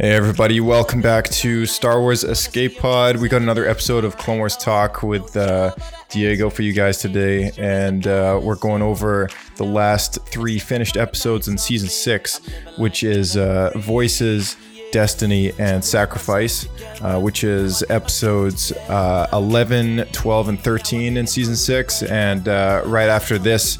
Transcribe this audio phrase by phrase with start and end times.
[0.00, 3.16] Hey everybody, welcome back to Star Wars Escape Pod.
[3.16, 5.74] We got another episode of Clone Wars Talk with uh,
[6.08, 11.48] Diego for you guys today, and uh, we're going over the last three finished episodes
[11.48, 12.40] in season six,
[12.76, 14.56] which is uh, Voices,
[14.92, 16.68] Destiny, and Sacrifice,
[17.02, 22.04] uh, which is episodes uh, 11, 12, and 13 in season six.
[22.04, 23.78] And uh, right after this,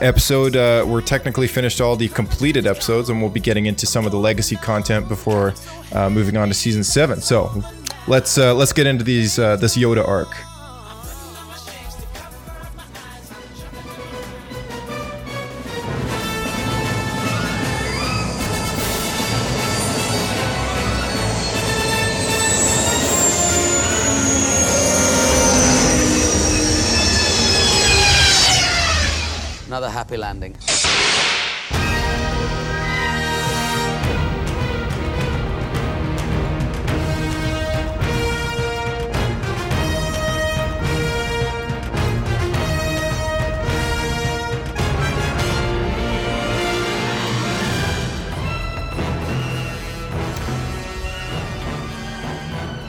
[0.00, 4.04] episode uh, we're technically finished all the completed episodes and we'll be getting into some
[4.04, 5.54] of the legacy content before
[5.92, 7.20] uh, moving on to season seven.
[7.20, 7.62] So
[8.08, 10.34] let's uh, let's get into these uh, this yoda arc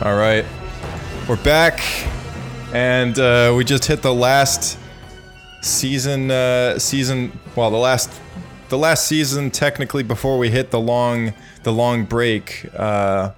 [0.02, 0.45] all right.
[1.28, 1.81] We're back
[2.72, 4.78] and uh, we just hit the last
[5.62, 8.12] season uh, season well the last
[8.70, 13.31] the last season technically before we hit the long the long break uh,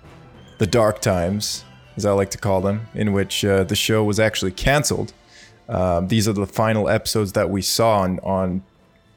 [0.57, 1.63] the dark times
[1.95, 5.13] as i like to call them in which uh, the show was actually canceled.
[5.69, 8.63] Um, these are the final episodes that we saw on on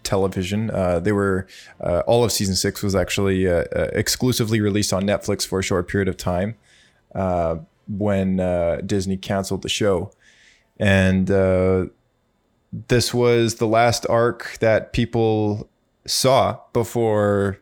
[0.05, 0.71] television.
[0.71, 1.49] Uh, they were
[1.81, 5.63] uh, all of season six was actually uh, uh, exclusively released on netflix for a
[5.63, 6.55] short period of time
[7.15, 7.57] uh,
[7.89, 10.11] when uh, disney canceled the show
[10.79, 11.87] and uh,
[12.89, 15.69] this was the last arc that people
[16.07, 17.59] saw before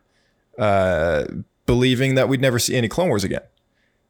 [0.57, 1.25] uh,
[1.65, 3.41] believing that we'd never see any Clone Wars again.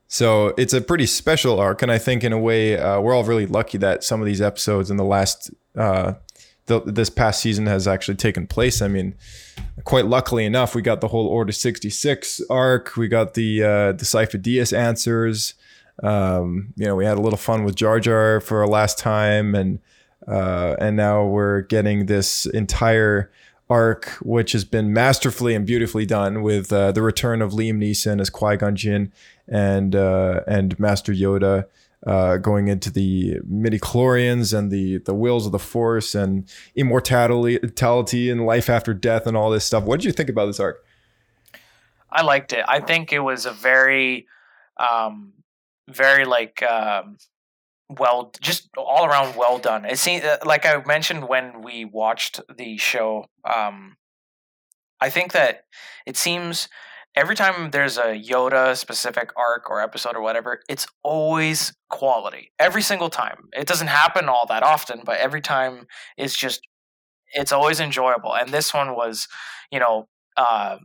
[0.07, 3.23] So it's a pretty special arc, and I think in a way uh, we're all
[3.23, 5.51] really lucky that some of these episodes in the last
[6.71, 8.81] the, this past season has actually taken place.
[8.81, 9.15] I mean,
[9.83, 12.95] quite luckily enough, we got the whole Order sixty six arc.
[12.95, 14.39] We got the uh, the Cypher
[14.75, 15.53] answers.
[16.03, 19.55] Um, you know, we had a little fun with Jar Jar for our last time,
[19.55, 19.79] and
[20.27, 23.29] uh, and now we're getting this entire
[23.69, 28.19] arc, which has been masterfully and beautifully done with uh, the return of Liam Neeson
[28.19, 29.11] as Qui Gon Jinn
[29.47, 31.65] and uh, and Master Yoda.
[32.07, 38.27] Uh, going into the midi chlorians and the the wills of the force and immortality
[38.27, 40.83] and life after death and all this stuff what did you think about this arc
[42.11, 42.65] I liked it.
[42.67, 44.27] I think it was a very,
[44.77, 45.33] um,
[45.89, 47.17] very like um,
[47.89, 49.85] well, just all around well done.
[49.85, 53.27] It seems like I mentioned when we watched the show.
[53.43, 53.97] Um,
[54.99, 55.65] I think that
[56.05, 56.67] it seems
[57.15, 62.51] every time there's a Yoda specific arc or episode or whatever, it's always quality.
[62.59, 63.49] Every single time.
[63.53, 66.61] It doesn't happen all that often, but every time it's just
[67.33, 68.35] it's always enjoyable.
[68.35, 69.27] And this one was,
[69.71, 70.07] you know,
[70.37, 70.77] uh,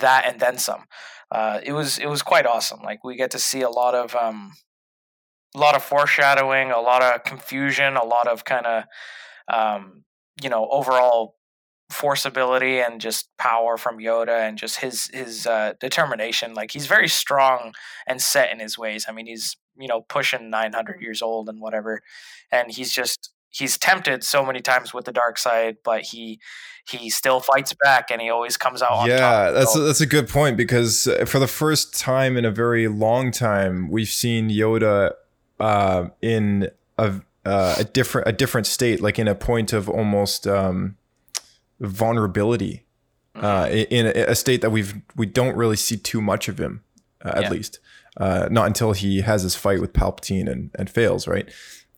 [0.00, 0.84] that and then some.
[1.30, 2.80] Uh, it was it was quite awesome.
[2.82, 4.52] Like we get to see a lot of um,
[5.54, 8.84] a lot of foreshadowing, a lot of confusion, a lot of kind of
[9.52, 10.04] um,
[10.42, 11.35] you know overall
[11.90, 16.54] forceability and just power from Yoda and just his his uh, determination.
[16.54, 17.72] Like he's very strong
[18.06, 19.06] and set in his ways.
[19.08, 22.02] I mean, he's you know pushing 900 years old and whatever,
[22.50, 26.40] and he's just he's tempted so many times with the dark side, but he
[26.88, 30.06] he still fights back and he always comes out on yeah that's a, that's a
[30.06, 34.48] good point because uh, for the first time in a very long time we've seen
[34.48, 35.12] yoda
[35.58, 40.46] uh, in a, uh, a different a different state like in a point of almost
[40.46, 40.96] um,
[41.80, 42.84] vulnerability
[43.34, 43.94] uh, Mm-hmm.
[43.94, 46.82] in a, a state that we've we don't really see too much of him
[47.24, 47.50] uh, at Yeah.
[47.50, 47.80] least
[48.16, 51.48] uh, not until he has his fight with palpatine and, and fails right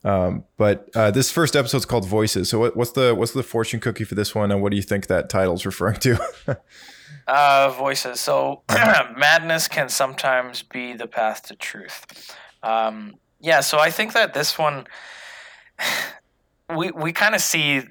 [0.05, 3.43] um, but uh, this first episode is called voices so what, what's the what's the
[3.45, 6.19] fortune cookie for this one and what do you think that title's referring to
[7.27, 8.21] Uh, voices.
[8.21, 12.07] So madness can sometimes be the path to truth.
[12.63, 13.61] Um, yeah.
[13.61, 14.87] So I think that this one,
[16.75, 17.83] we we kind of see,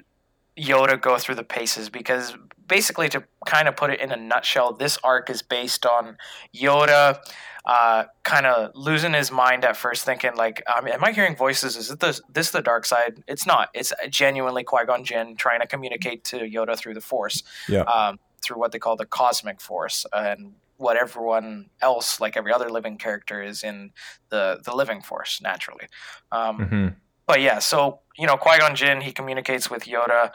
[0.58, 2.34] Yoda go through the paces because
[2.66, 6.16] basically to kind of put it in a nutshell, this arc is based on
[6.54, 7.18] Yoda
[7.64, 11.76] uh, kind of losing his mind at first, thinking like, um, "Am I hearing voices?
[11.76, 13.68] Is it this this the dark side?" It's not.
[13.74, 17.82] It's genuinely Qui Gon Jinn trying to communicate to Yoda through the Force, Yeah.
[17.82, 22.70] um, through what they call the cosmic Force, and what everyone else, like every other
[22.70, 23.90] living character, is in
[24.30, 25.88] the the living Force naturally.
[26.32, 26.96] Um, Mhm.
[27.28, 30.32] But yeah, so you know, Qui Gon Jinn he communicates with Yoda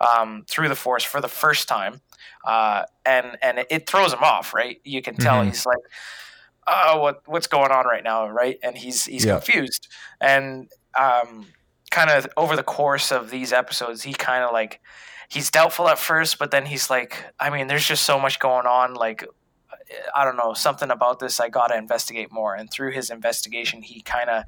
[0.00, 2.00] um, through the Force for the first time,
[2.46, 4.80] uh, and and it, throws him off, right?
[4.84, 5.46] You can tell Mhm.
[5.48, 5.84] he's like,
[6.66, 9.34] "Oh, what what's going on right now?" Right, and he's he's Yeah.
[9.34, 9.88] confused,
[10.20, 11.46] and um,
[11.90, 14.80] kind of over the course of these episodes, he kind of like
[15.28, 18.66] he's doubtful at first, but then he's like, I mean, there's just so much going
[18.66, 19.24] on, like.
[20.16, 21.38] I don't know something about this.
[21.38, 24.44] I gotta investigate more, and through his investigation, he kind of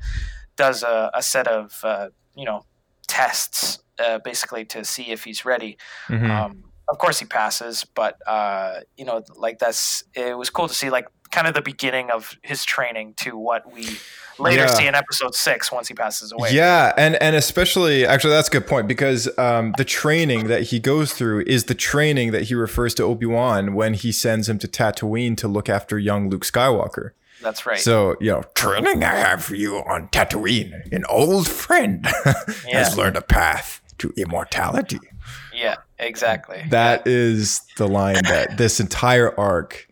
[0.59, 2.65] does a, a set of uh, you know
[3.07, 5.79] tests uh, basically to see if he's ready.
[6.09, 6.31] Mhm.
[6.31, 10.75] Um, of course, he passes, but uh, you know, like that's it was cool to
[10.75, 13.99] see like kind of the beginning of his training to what we
[14.39, 14.67] later Yeah.
[14.69, 16.51] see in episode six once he passes away.
[16.53, 20.79] Yeah, and and especially actually that's a good point because um, the training that he
[20.81, 24.59] goes through is the training that he refers to Obi Wan when he sends him
[24.61, 27.11] to Tatooine to look after young Luke Skywalker.
[27.43, 27.79] That's right.
[27.79, 32.07] So you know, training I have for you on Tatooine, an old friend
[32.67, 32.85] Yeah.
[32.85, 35.01] has learned a path to immortality.
[35.53, 36.63] yeah, exactly.
[36.71, 39.88] That is the line that this entire arc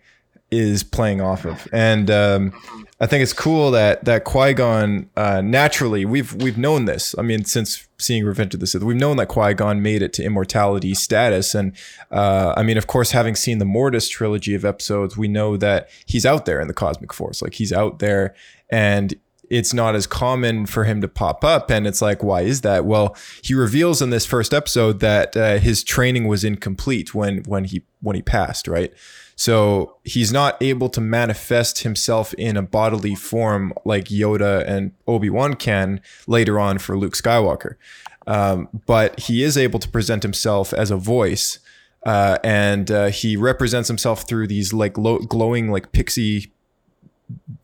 [0.51, 2.53] is playing off of, and um,
[3.01, 7.15] I think it's cool that that Qui Gon uh, naturally we've we've known this.
[7.19, 10.13] I mean, since seeing Revenge of the Sith, we've known that Qui Gon made it
[10.15, 11.73] to immortality status, and
[12.11, 15.89] uh, I mean, of course, having seen the Mortis trilogy of episodes, we know that
[16.07, 18.35] he's out there in the cosmic force, like he's out there,
[18.71, 19.15] and
[19.51, 21.71] it's not as common for him to pop up.
[21.71, 22.85] And it's like, why is that?
[22.85, 27.65] Well, he reveals in this first episode that uh, his training was incomplete when when
[27.65, 28.93] he when he passed, right?
[29.37, 35.29] So he's not able to manifest himself in a bodily form like Yoda and Obi
[35.29, 37.75] Wan can later on for Luke Skywalker.
[38.27, 41.61] Um, but he is able to present himself as a voice,
[42.05, 46.53] uh, and uh, he represents himself through these like lo- glowing like pixie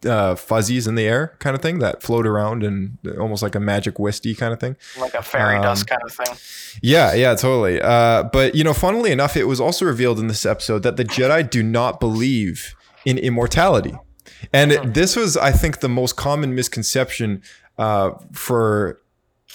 [0.07, 3.61] uh, fuzzies in the air kind of thing that float around and almost like a
[3.61, 4.77] magic wisty kind of thing.
[4.99, 6.37] like a fairy um, dust kind of thing.
[6.83, 7.81] Yeah, yeah, totally.
[7.81, 11.05] Uh, but you know, funnily enough, it was also revealed in this episode that the
[11.05, 12.75] Jedi do not believe
[13.05, 13.95] in immortality,
[14.53, 17.43] and it- this was, I think, the most common misconception
[17.79, 19.01] uh, for,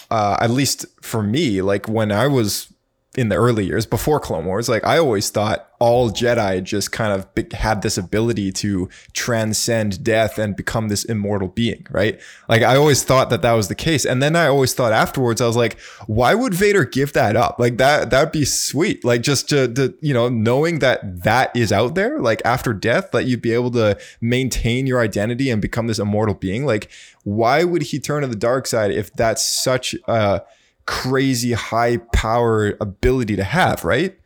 [0.09, 1.61] uh, at least for me.
[1.61, 2.73] Like when I was
[3.17, 7.11] in the early years before Clone Wars, like I always thought all Jedi just kind
[7.11, 12.21] of be- had this ability to transcend death and become this immortal being, right?
[12.47, 15.41] Like I always thought that that was the case, and then I always thought afterwards,
[15.41, 17.57] I was like, why would Vader give that up?
[17.57, 21.71] Like that that'd be sweet, like just to, to you know knowing that that is
[21.71, 25.87] out there, like after death, that you'd be able to maintain your identity and become
[25.87, 26.67] this immortal being.
[26.67, 26.91] Like
[27.27, 30.41] why would he turn to the dark side if that's such a
[30.87, 34.17] crazy high power ability to have, right?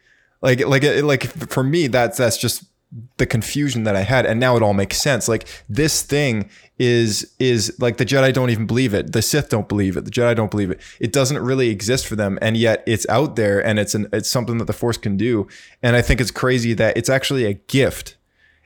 [0.42, 2.64] Like like like for me that's that's just
[3.18, 5.28] the confusion that I had and now it all makes sense.
[5.28, 6.50] Like this thing
[6.80, 9.12] is is like the Jedi don't even believe it.
[9.12, 10.06] The Sith don't believe it.
[10.06, 10.80] The Jedi don't believe it.
[11.00, 14.30] It doesn't really exist for them and yet it's out there and it's an it's
[14.30, 15.48] something that the Force can do.
[15.84, 18.18] And I think it's crazy that it's actually a gift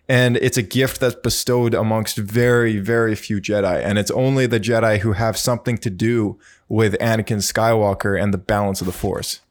[0.08, 3.84] and it's a gift that's bestowed amongst very very few jedi.
[3.84, 8.38] And it's only the jedi who have something to do with anakin skywalker and the
[8.38, 9.42] balance of the force.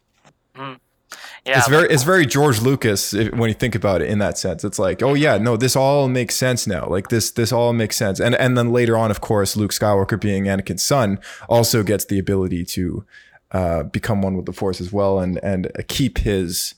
[1.47, 4.65] Yeah, it's very it's very george lucas when you think about it in that sense.
[4.65, 6.87] It's like oh yeah no this all makes sense now.
[6.87, 8.19] Like this this all makes sense.
[8.19, 11.19] And and then later on of course luke skywalker being anakin's son
[11.49, 13.05] also gets the ability to
[13.53, 16.75] uh, become one with the force as well and and keep his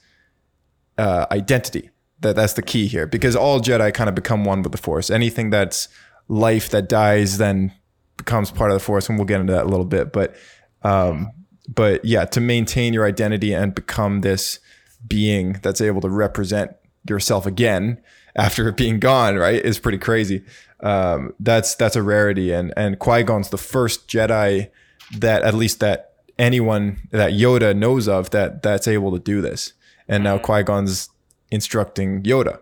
[0.98, 1.90] uh, identity.
[2.20, 5.10] That that's the key here because all Jedi kind of become one with the Force.
[5.10, 5.88] Anything that's
[6.28, 7.72] life that dies then
[8.16, 10.12] becomes part of the Force, and we'll get into that a little bit.
[10.12, 10.34] But
[10.82, 11.30] um,
[11.68, 14.58] but yeah, to maintain your identity and become this
[15.06, 16.72] being that's able to represent
[17.08, 18.00] yourself again
[18.34, 20.44] after it being gone, right, is pretty crazy.
[20.80, 24.70] Um, that's that's a rarity, and and Qui Gon's the first Jedi
[25.18, 29.72] that at least that anyone that Yoda knows of that that's able to do this.
[30.08, 31.08] And now Qui Gon's
[31.50, 32.60] instructing Yoda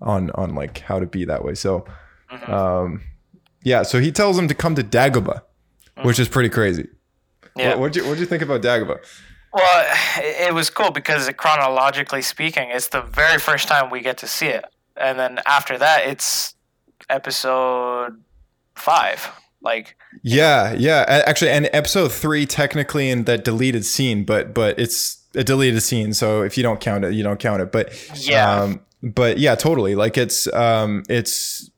[0.00, 1.54] on on like how to be that way.
[1.54, 1.84] So,
[2.46, 3.02] um,
[3.62, 3.82] yeah.
[3.82, 5.42] So he tells him to come to Dagobah,
[6.02, 6.88] which is pretty crazy.
[7.56, 7.70] Yeah.
[7.70, 8.98] What what'd you what'd you think about Dagobah?
[9.52, 14.18] Well, it it was cool because chronologically speaking, it's the very first time we get
[14.18, 14.64] to see it,
[14.96, 16.54] and then after that, it's
[17.08, 18.22] episode
[18.74, 19.30] five.
[19.62, 21.04] Like, Yeah, yeah.
[21.26, 26.12] Actually, and episode three technically in that deleted scene, but but it's a deleted scene,
[26.12, 27.70] so if you don't count it, you don't count it.
[27.72, 28.62] But Yeah.
[28.62, 29.94] um, but yeah, totally.
[29.94, 31.70] Like it's um, it's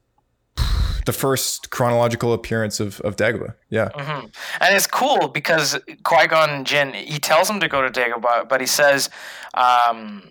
[1.04, 3.54] the first chronological appearance of of Dagobah.
[3.70, 4.26] Yeah, Mm-hmm.
[4.60, 8.60] And it's cool because Qui Gon Jinn he tells him to go to Dagobah, but
[8.60, 9.10] he says,
[9.54, 10.22] um,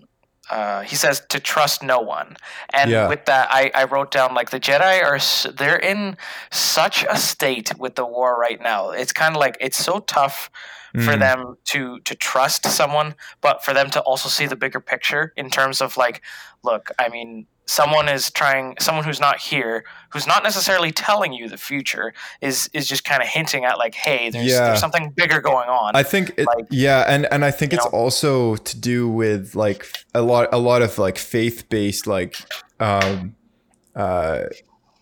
[0.50, 2.36] uh, he says to trust no one.
[2.72, 3.08] And Yeah.
[3.08, 6.16] with that, I, I wrote down like the Jedi are they're in
[6.50, 8.90] such a state with the war right now.
[8.90, 10.50] It's kind of like it's so tough
[10.94, 11.18] for Mm.
[11.20, 15.50] them to to trust someone, but for them to also see the bigger picture in
[15.50, 16.22] terms of like,
[16.62, 17.46] look, I mean.
[17.64, 18.74] Someone is trying.
[18.80, 23.22] Someone who's not here, who's not necessarily telling you the future, is is just kind
[23.22, 24.64] of hinting at like, hey, there's, Yeah.
[24.66, 25.94] there's something bigger going on.
[25.94, 27.90] I think it, Like, yeah, and and I think it's know?
[27.92, 32.34] also to do with like a lot a lot of like faith based like
[32.80, 33.36] um
[33.94, 34.40] uh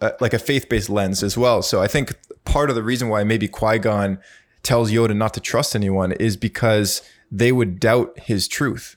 [0.02, 1.62] uh, like a faith based lens as well.
[1.62, 2.12] So I think
[2.44, 4.18] part of the reason why maybe Qui Gon
[4.62, 8.96] tells Yoda not to trust anyone is because they would doubt his truth.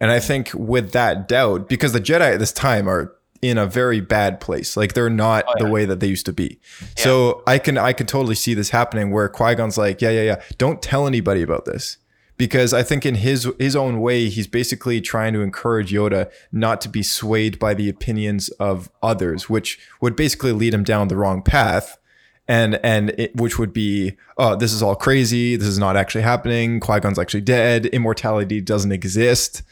[0.00, 3.66] And I think with that doubt, because the Jedi at this time are in a
[3.66, 6.58] very bad place, like they're not oh, the way that they used to be.
[6.96, 10.22] So I can I can totally see this happening where Qui Gon's like, yeah, yeah,
[10.22, 11.98] yeah, don't tell anybody about this,
[12.36, 16.80] because I think in his his own way, he's basically trying to encourage Yoda not
[16.82, 21.16] to be swayed by the opinions of others, which would basically lead him down the
[21.16, 21.98] wrong path
[22.48, 25.56] and and it, which would be oh this is all crazy.
[25.56, 26.80] This is not actually happening.
[26.80, 27.86] Qui-gon's actually dead.
[27.86, 29.62] Immortality doesn't exist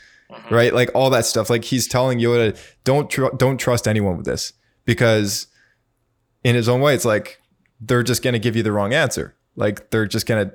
[0.50, 0.72] right?
[0.72, 1.50] Like all that stuff.
[1.50, 4.54] Like he's telling yoda don't tr- don't trust anyone with this.
[4.86, 5.46] Because
[6.42, 7.38] in his own way it's like
[7.82, 9.34] they're just going to give you the wrong answer.
[9.56, 10.54] Like they're just going to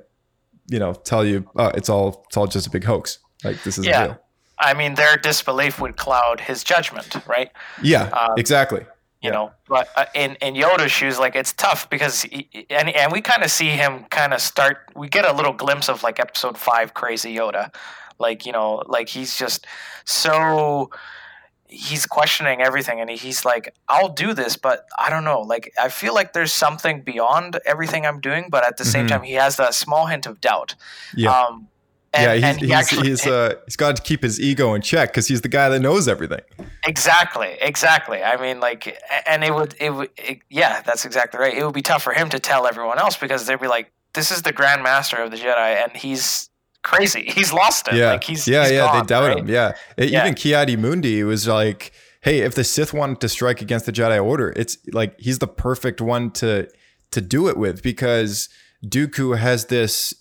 [0.68, 3.20] you know tell you oh it's all it's all just a big hoax.
[3.44, 4.02] Like this is Yeah.
[4.02, 4.18] real.
[4.58, 7.52] I mean, their disbelief would cloud his judgment, right?
[7.80, 8.84] yeah Um, exactly
[9.20, 13.10] You know, but uh, in in Yoda's shoes, like it's tough because he, and and
[13.12, 14.78] we kind of see him kind of start.
[14.94, 17.74] We get a little glimpse of like episode five, crazy Yoda,
[18.20, 19.66] like you know, like he's just
[20.04, 20.90] so
[21.70, 25.86] he's questioning everything and he's like i'll do this but i don't know like i
[25.90, 29.08] feel like there's something beyond everything i'm doing but at the same Mhm.
[29.10, 30.74] time he has that small hint of doubt
[31.14, 31.30] Yeah.
[31.30, 31.68] um
[32.14, 34.74] and, yeah he's and he he's, actually- he's uh he's got to keep his ego
[34.74, 36.40] in check because he's the guy that knows everything
[36.86, 38.22] Exactly, exactly.
[38.22, 38.96] I mean, like,
[39.26, 41.54] and it would, it would, it, yeah, that's exactly right.
[41.54, 44.30] It would be tough for him to tell everyone else because they'd be like, "This
[44.30, 46.48] is the Grand Master of the Jedi, and he's
[46.82, 47.24] crazy.
[47.28, 47.94] He's lost it.
[47.94, 48.86] Yeah, like he's yeah, he's yeah.
[48.86, 49.38] gone, they doubt right?
[49.38, 49.48] him.
[49.50, 49.74] Yeah.
[50.00, 50.22] E- Yeah.
[50.22, 54.54] even Ki-Adi-Mundi was like, "Hey, if the Sith wanted to strike against the Jedi Order,
[54.56, 56.68] it's like he's the perfect one to
[57.10, 58.48] to do it with because
[58.86, 60.14] Dooku has this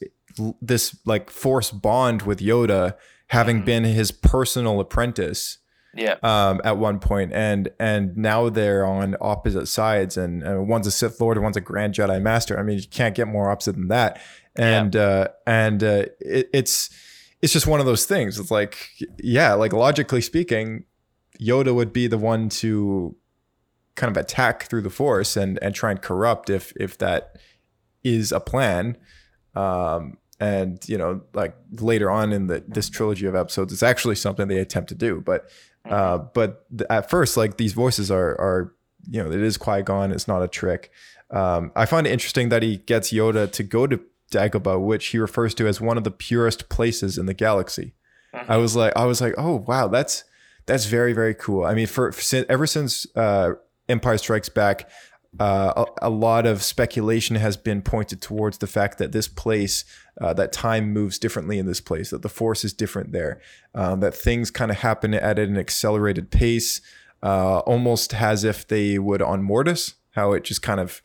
[0.62, 2.96] this like force bond with Yoda,
[3.27, 3.65] having Mm-hmm.
[3.65, 5.58] been his personal apprentice."
[5.96, 10.86] Yeah, um, at one point, and and now they're on opposite sides, and uh, one's
[10.86, 12.60] a Sith Lord and one's a Grand Jedi Master.
[12.60, 14.22] I mean, you can't get more opposite than that.
[14.56, 16.89] And uh, and uh, it, it's
[17.41, 18.38] it's just one of those things.
[18.38, 18.77] It's like,
[19.24, 20.86] yeah, like logically speaking,
[21.39, 23.15] Yoda would be the one to
[23.96, 27.38] kind of attack through the Force and and try and corrupt if if that
[28.03, 28.98] is a plan.
[29.56, 34.15] Um, and you know, like later on in the this trilogy of episodes, it's actually
[34.15, 35.22] something they attempt to do.
[35.22, 35.50] But
[35.89, 38.75] uh, but th- at first, like these voices are are
[39.10, 40.12] you know it is Qui Gon.
[40.12, 40.91] It's not a trick.
[41.32, 44.00] Um, I find it interesting that he gets Yoda to go to
[44.32, 47.94] Dagobah, which he refers to as one of the purest places in the galaxy.
[48.48, 50.24] I was like, I was like, oh wow, that's
[50.65, 51.65] that's very very cool.
[51.65, 53.53] I mean, for, for ever since uh,
[53.89, 54.89] Empire Strikes Back,
[55.39, 59.86] uh, a, a lot of speculation has been pointed towards the fact that this place,
[60.19, 63.39] uh, that time moves differently in this place, that the force is different there,
[63.75, 66.81] um, that things kind of happen at an accelerated pace,
[67.24, 71.01] uh, almost as if they would on Mortis, how it just kind of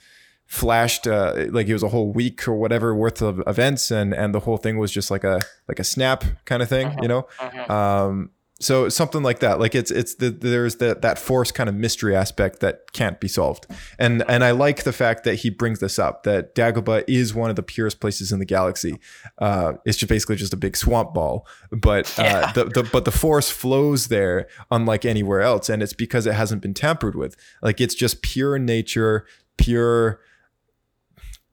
[0.46, 4.34] flashed uh, like it was a whole week or whatever worth of events and and
[4.34, 7.26] the whole thing was just like a like a snap kind of thing you know?
[7.74, 8.30] Um
[8.62, 9.58] so something like that.
[9.60, 13.28] Like it's it's the there's that that force kind of mystery aspect that can't be
[13.28, 13.66] solved.
[13.98, 17.50] And and i like the fact that he brings this up that dagobah is one
[17.50, 18.98] of the purest places in the galaxy.
[19.38, 22.52] Uh it's just basically just a big swamp ball but uh Yeah.
[22.52, 25.68] the, the but the force flows there unlike anywhere else.
[25.68, 27.36] And it's because it hasn't been tampered with.
[27.62, 29.26] Like it's just pure nature
[29.58, 30.20] pure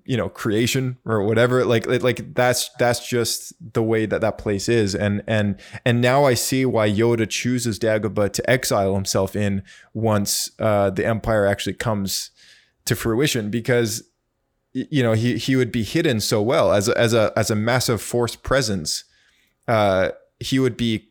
[0.05, 4.67] you know creation or whatever like like- that's that's just the way that that place
[4.67, 4.95] is.
[4.95, 9.61] And and and now i see why yoda chooses dagobah to exile himself in
[9.93, 12.31] once uh the empire actually comes
[12.85, 14.03] to fruition because
[14.73, 17.55] you know he he would be hidden so well as a, as a as a
[17.55, 19.03] massive force presence.
[19.67, 21.09] Uh he would be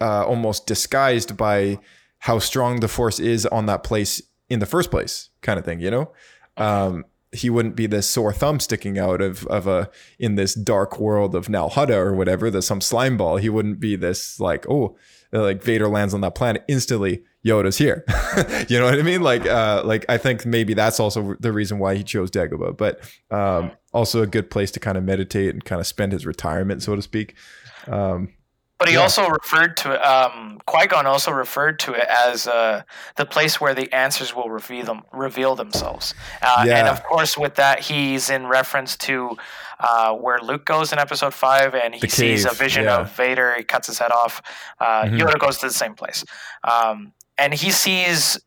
[0.00, 1.78] uh almost disguised by
[2.18, 5.80] how strong the force is on that place in the first place kind of thing
[5.80, 6.12] you know?
[6.56, 10.98] Um he wouldn't be this sore thumb sticking out of of a in this dark
[10.98, 12.50] world of Nal Hutta or whatever.
[12.50, 13.36] There's some slime ball.
[13.36, 14.96] He wouldn't be this like oh
[15.32, 17.22] like Vader lands on that planet instantly.
[17.44, 18.04] Yoda's here.
[18.68, 19.22] you know what I mean?
[19.22, 23.00] Like uh like I think maybe that's also the reason why he chose Dagobah, but
[23.30, 26.82] um also a good place to kind of meditate and kind of spend his retirement,
[26.82, 27.34] so to speak.
[27.86, 28.32] Um
[28.78, 29.02] But he Yeah.
[29.02, 29.88] also referred to.
[30.02, 32.82] Um, Qui Gon also referred to it as uh,
[33.16, 36.12] the place where the answers will reveal them, reveal themselves.
[36.42, 39.36] Uh, And of course, with that, he's in reference to
[39.80, 42.98] uh, where Luke goes in Episode Five, and he sees a vision yeah.
[43.00, 43.54] of Vader.
[43.56, 44.40] He cuts his head off.
[44.80, 45.20] Uh, Mhm.
[45.20, 46.24] Yoda goes to the same place,
[46.64, 48.38] um, and he sees.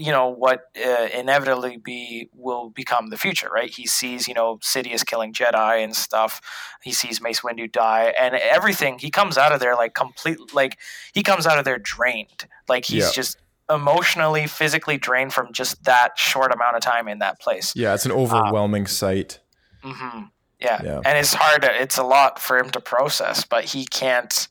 [0.00, 3.68] You know what uh, inevitably be will become the future, right?
[3.68, 6.40] He sees, you know, Sidious killing Jedi and stuff.
[6.82, 9.00] He sees Mace Windu die, and everything.
[9.00, 10.78] He comes out of there like complete, like
[11.12, 12.46] he comes out of there drained.
[12.68, 13.10] Like he's Yeah.
[13.12, 13.38] just
[13.68, 17.72] emotionally, physically drained from just that short amount of time in that place.
[17.76, 19.40] yeah, it's an overwhelming sight.
[19.82, 20.22] hmm
[20.60, 20.80] Yeah.
[20.82, 21.00] Yeah.
[21.04, 21.62] and it's hard.
[21.62, 24.48] To, it's a lot for him to process, but he can't.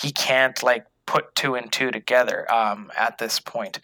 [0.00, 3.80] He can't like put two and two together um, at this point.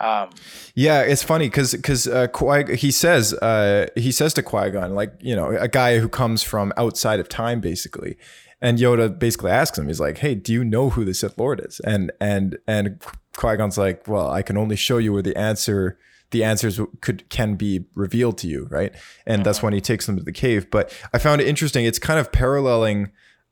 [0.00, 0.30] Um,
[0.74, 4.94] Yeah, it's funny because because uh, Qui he says uh, he says to Qui Gon
[4.94, 8.16] like you know a guy who comes from outside of time basically,
[8.60, 11.60] and Yoda basically asks him he's like hey do you know who the Sith Lord
[11.60, 11.80] is?
[11.80, 13.00] And and and
[13.36, 15.98] Qui Gon's like well I can only show you where the answer
[16.30, 18.94] the answers could can be revealed to you right?
[19.26, 20.70] And that's when he takes them to the cave.
[20.70, 23.10] But I found it interesting it's kind of paralleling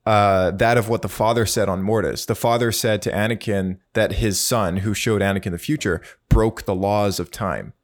[0.09, 2.25] uh, that of what the father said on Mortis.
[2.25, 6.01] The father said to Anakin that his son, who showed Anakin the future,
[6.31, 7.75] broke the laws of time.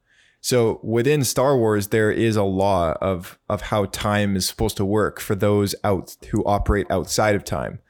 [0.40, 4.86] So within Star Wars, there is a law of of how time is supposed to
[4.86, 7.80] work for those out who operate outside of time,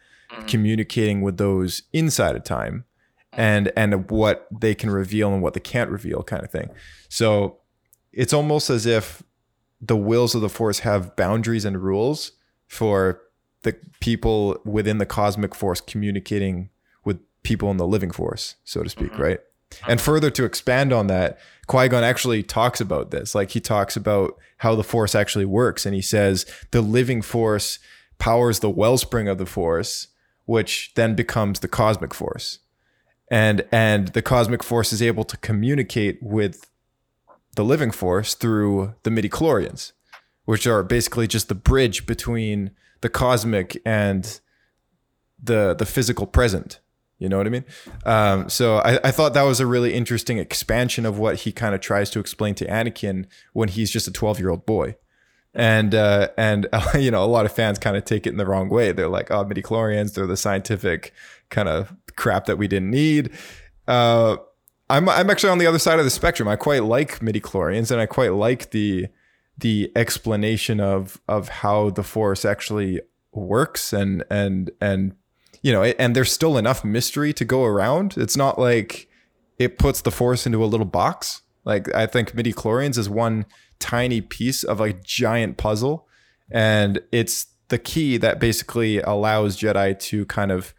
[0.49, 2.87] communicating with those inside of time,
[3.35, 6.71] and and what they can reveal and what they can't reveal, kind of thing.
[7.09, 7.59] So
[8.13, 9.23] it's almost as if
[9.81, 12.33] the wills of the Force have boundaries and rules
[12.67, 13.21] for
[13.65, 16.71] the people within the cosmic force communicating
[17.05, 19.23] with people in the living force, so to speak, mm-hmm.
[19.23, 19.41] right?
[19.89, 20.05] And uh-huh.
[20.05, 23.35] further to expand on that, Qui Gon actually talks about this.
[23.35, 25.85] Like he talks about how the force actually works.
[25.85, 27.79] And he says the living force
[28.19, 30.09] powers the wellspring of the force,
[30.45, 32.61] which then becomes the cosmic force.
[33.31, 36.71] And and the cosmic force is able to communicate with
[37.57, 39.93] the living force through the midi-chlorians,
[40.45, 42.73] which are basically just the bridge between
[43.05, 44.41] the cosmic and
[45.41, 46.81] the the physical present.
[47.19, 47.65] You know what I mean?
[48.07, 51.75] Um, so I, I thought that was a really interesting expansion of what he kind
[51.75, 54.97] of tries to explain to Anakin when he's just a 12 year old boy.
[55.53, 56.67] And uh, and
[56.99, 58.91] you know a lot of fans kind of take it in the wrong way.
[58.93, 61.13] They're like, oh, midi chlorians, they're the scientific
[61.51, 63.31] kind of crap that we didn't need.
[63.87, 64.39] Uh,
[64.89, 66.49] I'm I'm actually on the other side of the spectrum.
[66.49, 69.09] I quite like midi chlorians, and I quite like the
[69.59, 73.01] the explanation of of how the force actually
[73.33, 75.15] works and and and
[75.63, 78.17] you know and there's still enough mystery to go around.
[78.17, 79.09] It's not like
[79.59, 81.43] it puts the force into a little box.
[81.65, 83.47] Like i think midi chlorians is one
[83.79, 86.07] tiny piece of a giant puzzle.
[86.51, 90.75] And it's the key that basically allows jedi to kind of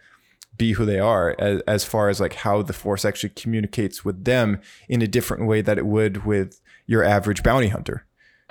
[0.58, 4.24] be who they are as, as far as like how the force actually communicates with
[4.24, 8.05] them in a different way that it would with your average bounty hunter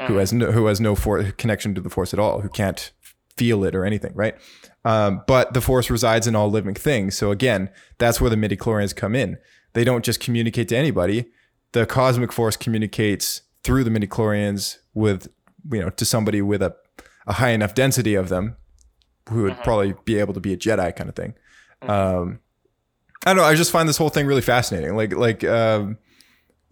[0.07, 2.93] who has no who has no for- connection to the force at all, who can't
[3.37, 4.37] feel it or anything, right?
[4.85, 7.17] Um, but the force resides in all living things.
[7.17, 9.39] So again, that's where the midi chlorians come in.
[9.73, 11.27] They don't just communicate to anybody.
[11.73, 15.29] The cosmic force communicates through the midi chlorians with
[15.73, 16.77] you know to somebody with a,
[17.27, 18.57] a high enough density of them
[19.31, 21.35] who would probably be able to be a Jedi kind of thing.
[21.83, 22.41] Um,
[23.27, 23.45] I don't know.
[23.45, 24.97] I just find this whole thing really fascinating.
[24.97, 25.99] Like like um,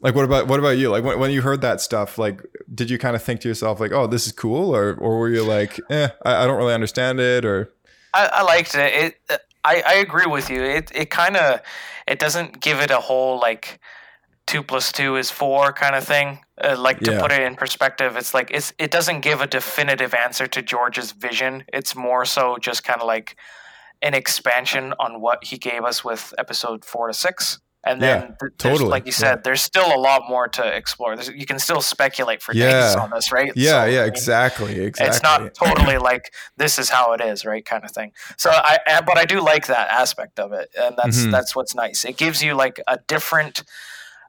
[0.02, 0.90] like what about what about you?
[0.90, 2.42] Like when, when you heard that stuff, like
[2.74, 5.30] did you kind of think to yourself like, oh, this is cool, or or were
[5.30, 7.72] you like, eh, I, I don't really understand it, or
[8.12, 9.14] I, I liked it.
[9.30, 10.62] It I, I agree with you.
[10.62, 11.60] It it kind of
[12.06, 13.78] it doesn't give it a whole like
[14.46, 16.40] two plus two is four kind of thing.
[16.62, 17.20] Uh, like to Yeah.
[17.20, 21.12] put it in perspective, it's like it's it doesn't give a definitive answer to George's
[21.12, 21.64] vision.
[21.72, 23.36] It's more so just kind of like
[24.02, 27.60] an expansion on what he gave us with episode four to six.
[27.84, 31.16] And then, Yeah, th- totally, like you said, there's still a lot more to explore.
[31.16, 32.70] There's, you can still speculate for Yeah.
[32.86, 33.50] days on this, right?
[33.56, 35.08] yeah, So, yeah, exactly, exactly.
[35.16, 37.64] it's not totally like this is how it is, right?
[37.64, 38.12] Kind of thing.
[38.38, 41.32] So I, but I do like that aspect of it, and that's Mhm.
[41.32, 42.04] that's what's nice.
[42.04, 43.64] It gives you like a different,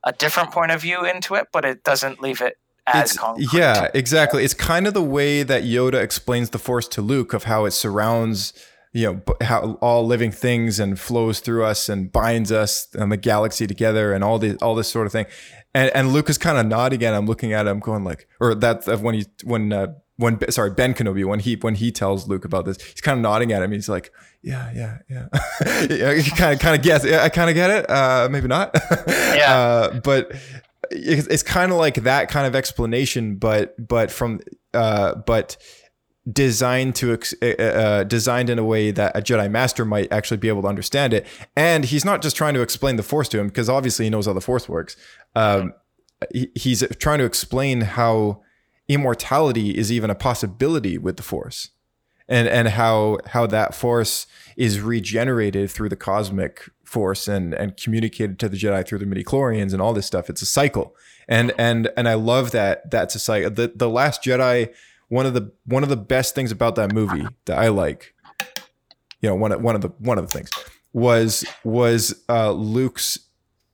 [0.03, 3.53] a different point of view into it, but it doesn't leave it as concrete.
[3.53, 4.43] yeah, exactly.
[4.43, 7.71] It's kind of the way that Yoda explains the Force to Luke of how it
[7.71, 8.51] surrounds
[8.93, 13.11] you know b- how all living things and flows through us and binds us and
[13.11, 15.25] the galaxy together and all this all this sort of thing.
[15.73, 18.53] And and luke is kind of nodding and i'm looking at him going like or
[18.53, 22.45] that when he when uh when sorry ben kenobi when he when he tells luke
[22.45, 23.71] about this he's kind of nodding at him.
[23.71, 24.11] He's like
[24.43, 26.21] yeah yeah yeah.
[26.37, 27.89] Kind of kind of yeah, i kind of get it.
[27.89, 28.75] Uh maybe not.
[29.07, 29.51] Yeah.
[29.57, 30.31] uh but
[30.91, 34.39] it's, it's kind of like that kind of explanation but but from
[34.75, 35.57] uh but
[36.31, 40.37] designed to ex- uh, uh, designed in a way that a Jedi Master might actually
[40.37, 41.27] be able to understand it.
[41.55, 44.25] And he's not just trying to explain the Force to him because obviously he knows
[44.25, 44.95] how the Force works.
[45.35, 45.73] Um,
[46.31, 48.41] he, he's trying to explain how
[48.87, 51.71] immortality is even a possibility with the Force,
[52.29, 58.39] and and how how that Force is regenerated through the cosmic Force and and communicated
[58.39, 60.29] to the Jedi through the midi chlorians and all this stuff.
[60.29, 60.95] It's a cycle,
[61.27, 63.49] and and and I love that that's a cycle.
[63.49, 64.73] The the Last Jedi
[65.13, 68.15] one of the one of the best things about that movie that I like,
[69.21, 70.49] you know, one of one of the one of the things
[70.91, 73.19] was was uh, Luke's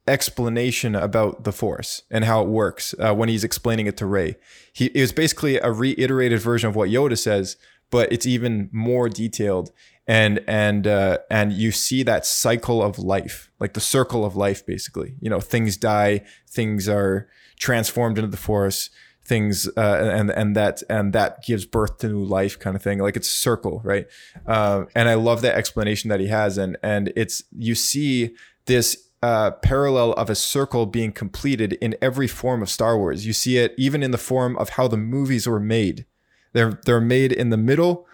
[0.05, 4.35] explanation about the Force and how it works uh, when he's explaining it to Rey.
[4.73, 7.55] He it was basically a reiterated version of what Yoda says,
[7.89, 9.71] but it's even more detailed.
[10.07, 14.65] And and uh, and you see that cycle of life, like the circle of life,
[14.65, 15.15] basically.
[15.21, 18.89] You know, things die, things are transformed into the Force
[19.29, 22.97] things uh, and and that and that gives birth to new life kind of thing
[22.99, 24.07] like it's a circle right
[24.47, 28.87] uh, and i love that explanation that he has and and it's you see this
[29.21, 33.57] uh, parallel of a circle being completed in every form of star wars you see
[33.57, 36.05] it even in the form of how the movies were made
[36.53, 38.07] they're they're made in the middle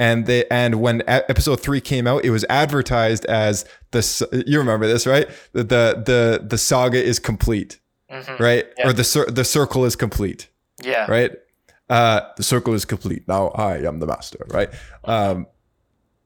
[0.00, 4.58] and they and when a- episode three came out, it was advertised as the you
[4.60, 5.28] remember this right?
[5.54, 7.80] The the the, the saga is complete,
[8.12, 8.38] Mhm.
[8.38, 8.66] right?
[8.78, 8.88] Yeah.
[8.88, 10.48] Or the the circle is complete
[10.82, 11.10] Yeah.
[11.10, 11.32] right?
[11.88, 13.26] Uh, the circle is complete.
[13.26, 14.70] Now I am the master, right?
[15.04, 15.46] Um,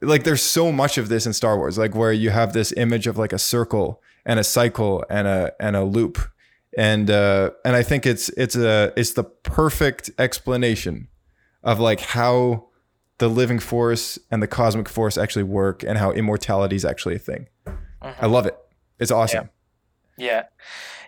[0.01, 3.07] like there's so much of this in Star Wars, like where you have this image
[3.07, 6.19] of like a circle and a cycle and a and a loop,
[6.77, 11.09] and uh, and I think it's it's a it's the perfect explanation
[11.63, 12.67] of like how
[13.19, 17.21] the living force and the cosmic force actually work and how immortality is actually a
[17.21, 17.47] thing.
[18.01, 18.59] I love it.
[18.99, 19.51] It's awesome.
[20.19, 20.43] Yeah, yeah.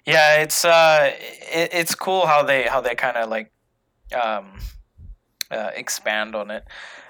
[0.06, 1.12] Yeah, it's uh,
[1.52, 3.52] it, it's cool how they how they kind of like
[4.14, 4.58] um,
[5.50, 6.64] uh, expand on it.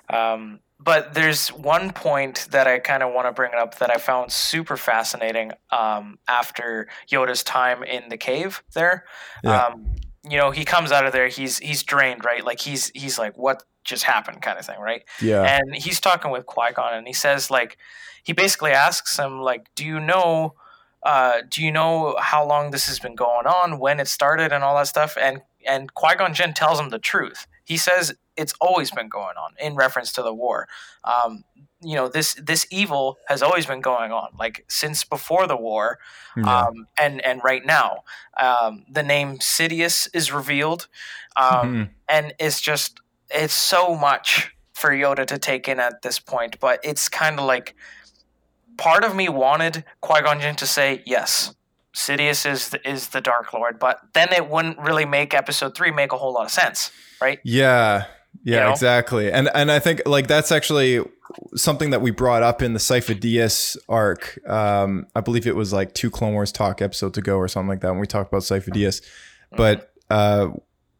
[0.08, 3.96] Um, but there's one point that I kind of want to bring up that I
[3.96, 9.04] found super fascinating um, after Yoda's time in the cave there.
[9.42, 9.66] Yeah.
[9.66, 9.86] Um,
[10.28, 11.28] you know, he comes out of there.
[11.28, 12.44] He's he's drained, right?
[12.44, 15.02] Like he's he's like, what just happened, kind of thing, right?
[15.20, 15.42] Yeah.
[15.42, 17.76] and he's talking with Qui Gon, and he says like,
[18.22, 20.54] he basically asks him like, do you know,
[21.04, 24.64] uh, do you know how long this has been going on, when it started, and
[24.64, 25.16] all that stuff?
[25.20, 27.46] And and Qui Gon Jinn tells him the truth.
[27.64, 30.68] He says it's always been going on in reference to the war.
[31.04, 31.44] Um,
[31.80, 35.98] you know this this evil has always been going on, like since before the war,
[36.36, 36.66] Yeah.
[36.66, 38.04] um, and and right now.
[38.38, 40.88] Um, the name Sidious is revealed,
[41.36, 41.90] um, Mhm.
[42.08, 46.58] and it's just it's so much for Yoda to take in at this point.
[46.60, 47.74] But it's kind of like
[48.76, 51.54] part of me wanted Qui Gon Jinn to say yes.
[51.94, 55.92] Sidious is the, is the Dark Lord, but then it wouldn't really make Episode Three
[55.92, 57.38] make a whole lot of sense, right?
[57.44, 58.06] Yeah.
[58.42, 58.72] Yeah, You know?
[58.72, 59.30] exactly.
[59.30, 61.04] And and I think like that's actually
[61.54, 64.38] something that we brought up in the DS arc.
[64.48, 67.80] Um, I believe it was like two Clone Wars talk episodes ago or something like
[67.82, 69.02] that when we talked about Sifo-Dyas.
[69.56, 70.48] But uh,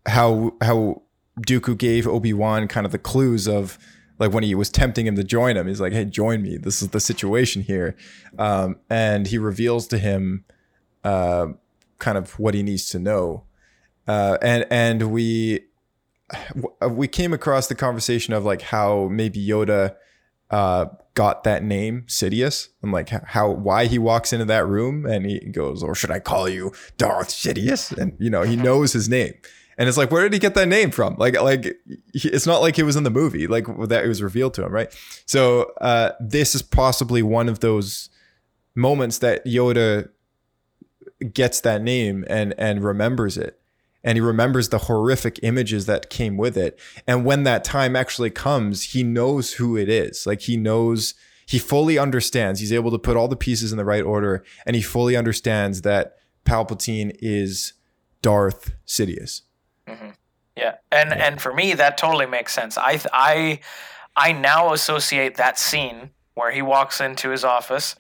[0.07, 1.03] how how
[1.41, 3.79] Dooku gave Obi Wan kind of the clues of
[4.19, 5.67] like when he was tempting him to join him.
[5.67, 6.57] He's like, "Hey, join me.
[6.57, 7.97] This is the situation here,"
[8.39, 10.45] um, and he reveals to him
[11.03, 11.49] uh,
[11.99, 13.45] kind of what he needs to know.
[14.07, 15.67] Uh, and and we
[16.89, 19.97] we came across the conversation of like how maybe Yoda
[20.51, 25.27] uh, got that name Sidious and like how why he walks into that room and
[25.27, 29.09] he goes or should I call you Darth Sidious and you know he knows his
[29.09, 29.35] name
[29.79, 31.17] and it's like where did he get that name from?
[31.17, 31.77] Like like
[32.13, 34.73] it's not like it was in the movie like that it was revealed to him
[34.73, 34.95] right?
[35.27, 38.11] So uh, this is possibly one of those
[38.75, 40.09] moments that Yoda
[41.33, 43.61] gets that name and and remembers it.
[44.07, 46.79] And he remembers the horrific images that came with it.
[47.07, 50.27] And when that time actually comes he knows who it is.
[50.27, 51.15] Like he knows
[51.47, 52.61] he fully understands.
[52.61, 54.45] He's able to put all the pieces in the right order.
[54.67, 57.75] And he fully understands that palpatine is
[58.23, 59.43] darth sidious
[60.57, 62.79] Yeah, and and for me that totally makes sense.
[62.79, 63.61] I I
[64.17, 67.97] I now associate that scene where he walks into his office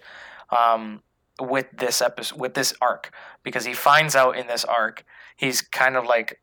[0.50, 1.02] um,
[1.40, 5.04] with this episode with this arc because he finds out in this arc
[5.36, 6.40] he's kind of like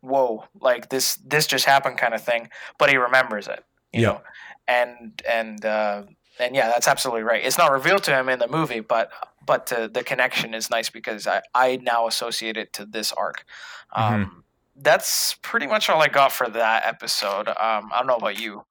[0.00, 2.48] whoa like this this just happened kind of thing
[2.78, 4.08] but he remembers it you Yeah.
[4.08, 4.20] know
[4.68, 6.02] and and uh,
[6.38, 7.42] and yeah, that's absolutely right.
[7.44, 9.10] It's not revealed to him in the movie, but
[9.48, 13.44] but uh, the connection is nice because I I now associate it to this arc.
[13.92, 14.44] Um,
[14.76, 17.48] That's pretty much all I got for that episode.
[17.48, 18.64] Um, I don't know about you.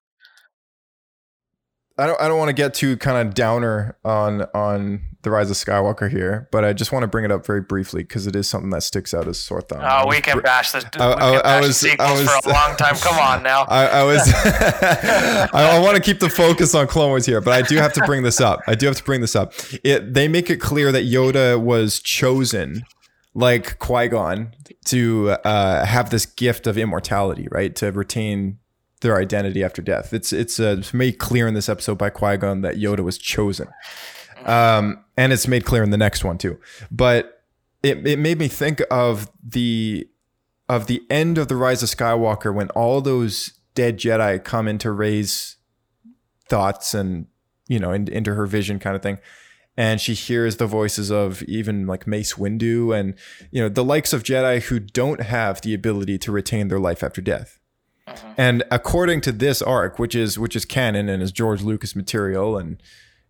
[1.99, 5.49] I don't I don't want to get too kind of downer on on the rise
[5.49, 8.35] of Skywalker here, but I just want to bring it up very briefly because it
[8.35, 9.81] is something that sticks out as sore thumb.
[9.83, 10.85] Oh, we can bash this.
[10.97, 12.95] I- I- I the was- I sequels was- for a long time.
[12.95, 13.63] Come on now.
[13.63, 17.53] I, I was I, I want to keep the focus on Clone Wars here, but
[17.53, 18.61] I do have to bring this up.
[18.67, 19.53] I do have to bring this up.
[19.83, 22.83] It they make it clear that Yoda was chosen,
[23.33, 24.51] like Qui Gon,
[24.85, 27.75] to uh, have this gift of immortality, right?
[27.77, 28.59] To retain
[29.01, 30.13] their identity after death.
[30.13, 33.17] It's it's, uh, it's made clear in this episode by Qui Gon that Yoda was
[33.17, 33.67] chosen,
[34.45, 36.59] um, and it's made clear in the next one too.
[36.91, 37.43] But
[37.83, 40.07] it it made me think of the
[40.69, 44.91] of the end of the Rise of Skywalker when all those dead Jedi come into
[44.91, 45.57] Rey's
[46.49, 47.27] thoughts and
[47.67, 49.19] you know in, into her vision kind of thing
[49.77, 53.13] and she hears the voices of even like Mace Windu and
[53.51, 57.03] you know the likes of Jedi who don't have the ability to retain their life
[57.03, 57.59] after death.
[58.37, 62.57] And according to this arc, which is which is canon and is George Lucas material,
[62.57, 62.81] and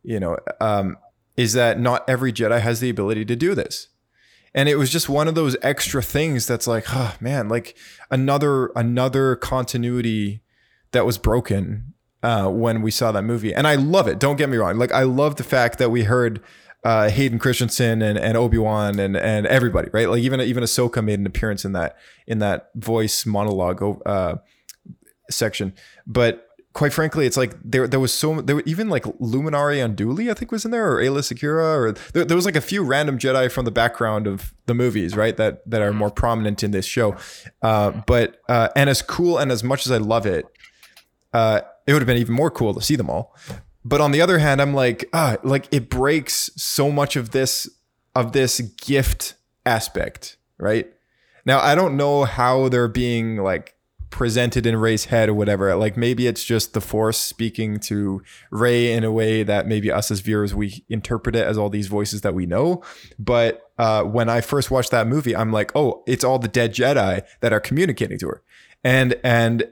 [0.03, 0.97] you know, um,
[1.35, 3.87] is that not every Jedi has the ability to do this.
[4.53, 7.77] And it was just one of those extra things that's like, oh man, like
[8.09, 10.41] another another continuity
[10.91, 13.53] that was broken uh, when we saw that movie.
[13.53, 14.19] And I love it.
[14.19, 14.77] Don't get me wrong.
[14.77, 16.41] Like I love the fact that we heard
[16.83, 20.09] uh, Hayden Christensen and, and Obi Wan and and everybody, right?
[20.09, 24.35] Like even even Ahsoka made an appearance in that in that voice monologue uh,
[25.29, 25.73] section.
[26.05, 30.29] But quite frankly, it's like there there was so there were even like Luminara Unduli,
[30.29, 32.83] I think was in there, or Aayla Secura, or there, there was like a few
[32.83, 35.35] random Jedi from the background of the movies, right?
[35.37, 37.15] That that are more prominent in this show.
[37.63, 40.45] Uh, but uh, and as cool and as much as I love it,
[41.33, 43.35] uh, it would have been even more cool to see them all.
[43.83, 47.67] But on the other hand, I'm like, ah, like it breaks so much of this
[48.15, 49.33] of this gift
[49.65, 50.91] aspect, right?
[51.43, 53.76] Now I don't know how they're being like
[54.09, 55.75] presented in Rey's head or whatever.
[55.75, 60.11] Like maybe it's just the Force speaking to Rey in a way that maybe us
[60.11, 62.83] as viewers we interpret it as all these voices that we know.
[63.19, 66.73] But uh, when I first watched that movie, I'm like, oh, it's all the dead
[66.73, 68.43] Jedi that are communicating to her,
[68.83, 69.69] and and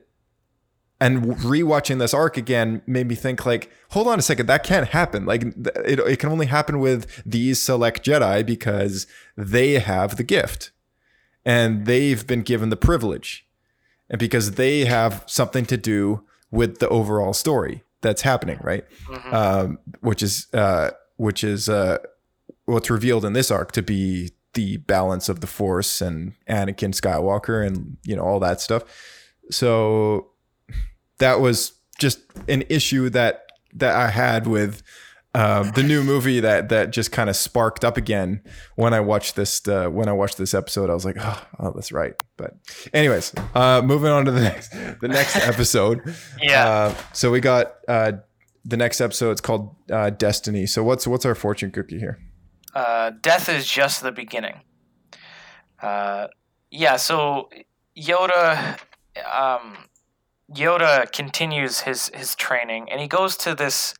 [1.00, 4.90] and rewatching this arc again made me think like hold on a second that can't
[4.90, 10.24] happen like it, it can only happen with these select jedi because they have the
[10.24, 10.72] gift
[11.44, 13.45] and they've been given the privilege
[14.10, 18.86] and because they have something to do with the overall story that's happening right?
[19.32, 21.98] Um, which is uh, which is uh,
[22.66, 27.66] what's revealed in this arc to be the balance of the force and anakin skywalker
[27.66, 28.84] and you know all that stuff.
[29.52, 30.32] So
[31.20, 34.82] that was just an issue that that I had with
[35.36, 38.42] uh, the new movie that that just kind of sparked up again
[38.76, 40.90] when I watched this uh, when I watched this episode.
[40.90, 42.14] I was like, oh, oh that's right.
[42.38, 42.56] But
[42.94, 44.72] anyways, uh, moving on to the next
[45.02, 46.02] the next episode.
[46.42, 46.68] Yeah.
[46.68, 48.14] Uh, so we got uh,
[48.64, 49.32] the next episode.
[49.32, 50.66] It's called uh, Destiny.
[50.66, 52.20] So what's what's our fortune cookie here?
[52.76, 54.62] uh, death is just the beginning.
[55.82, 56.28] Uh,
[56.70, 57.50] yeah, so
[57.98, 58.78] Yoda,
[59.34, 59.78] um,
[60.54, 63.96] Yoda continues his his training, and he goes to this.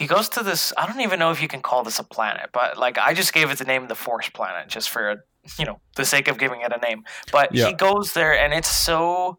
[0.00, 0.72] He goes to this.
[0.78, 3.34] I don't even know if you can call this a planet, but like I just
[3.34, 5.26] gave it the name the Force Planet, just for
[5.58, 7.04] you know the sake of giving it a name.
[7.30, 7.66] But Yeah.
[7.66, 9.36] he goes there, and it's so,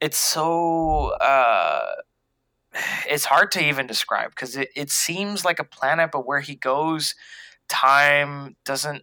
[0.00, 1.08] it's so.
[1.16, 1.80] Uh,
[3.08, 6.54] it's hard to even describe because it, it seems like a planet, but where he
[6.54, 7.16] goes,
[7.68, 9.02] time doesn't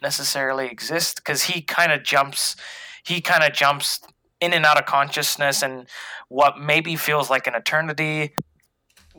[0.00, 2.54] necessarily exist because he kind of jumps
[3.04, 4.00] he kind of jumps
[4.40, 5.88] in and out of consciousness and
[6.28, 8.34] what maybe feels like an eternity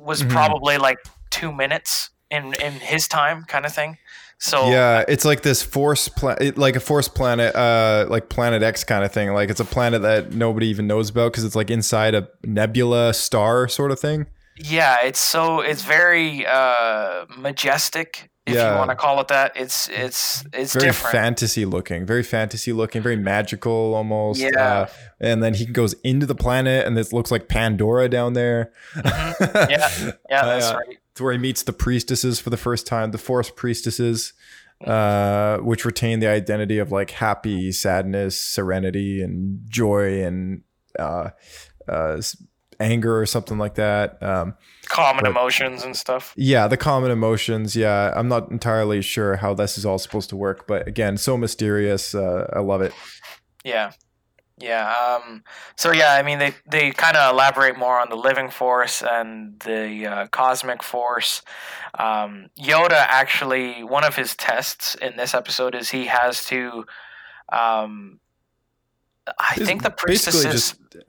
[0.05, 0.29] was Mhm.
[0.31, 0.97] probably like
[1.29, 3.97] two minutes in in his time kind of thing
[4.41, 8.85] so Yeah, it's like this force planet, like a force planet, uh, like Planet X
[8.85, 9.33] kind of thing.
[9.33, 13.13] Like it's a planet that nobody even knows about because it's like inside a nebula
[13.13, 14.27] star sort of thing.
[14.55, 18.71] yeah it's so it's very uh majestic if Yeah.
[18.73, 22.73] you want to call it that it's it's it's very different fantasy looking, very fantasy
[22.73, 24.41] looking, very magical almost.
[24.41, 24.49] Yeah.
[24.59, 24.87] Uh,
[25.19, 28.71] and then he goes into the planet, and this looks like Pandora down there.
[28.95, 29.69] Mm-hmm.
[29.69, 33.11] yeah yeah that's Uh, right It's where he meets the priestesses for the first time,
[33.11, 34.33] the Force priestesses,
[34.85, 40.61] uh, which retain the identity of like happy, sadness, serenity, and joy, and
[40.97, 41.29] uh,
[41.87, 42.21] uh,
[42.79, 44.21] anger or something like that.
[44.23, 44.55] Um,
[44.87, 47.75] common but- emotions and stuff yeah, the common emotions.
[47.75, 51.37] Yeah, I'm not entirely sure how this is all supposed to work, but again, so
[51.37, 52.15] mysterious.
[52.15, 52.93] Uh, I love it.
[53.63, 53.91] yeah
[54.57, 54.91] Yeah.
[54.91, 55.43] Um,
[55.77, 59.59] so yeah, I mean, they they kind of elaborate more on the living force and
[59.61, 61.41] the uh, cosmic force.
[61.97, 66.85] Um, Yoda actually, one of his tests in this episode is he has to.
[67.51, 68.19] Um,
[69.37, 70.51] I think the priestesses basically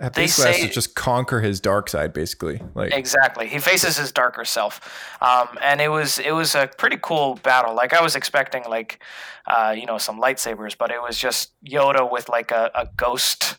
[0.02, 2.12] just they say- to just conquer his dark side.
[2.12, 3.46] Basically, like Exactly.
[3.48, 4.80] He faces his darker self,
[5.22, 7.74] um, and it was it was a pretty cool battle.
[7.74, 9.02] Like I was expecting, like
[9.46, 13.56] uh, you know, some lightsabers, but it was just Yoda with like a, a ghost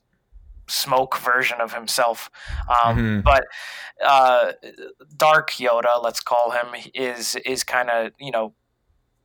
[0.67, 2.29] smoke version of himself.
[2.69, 3.23] Um, Mhm.
[3.23, 3.43] But
[4.05, 4.53] uh,
[5.17, 8.53] Dark Yoda, let's call him, is is kind of you know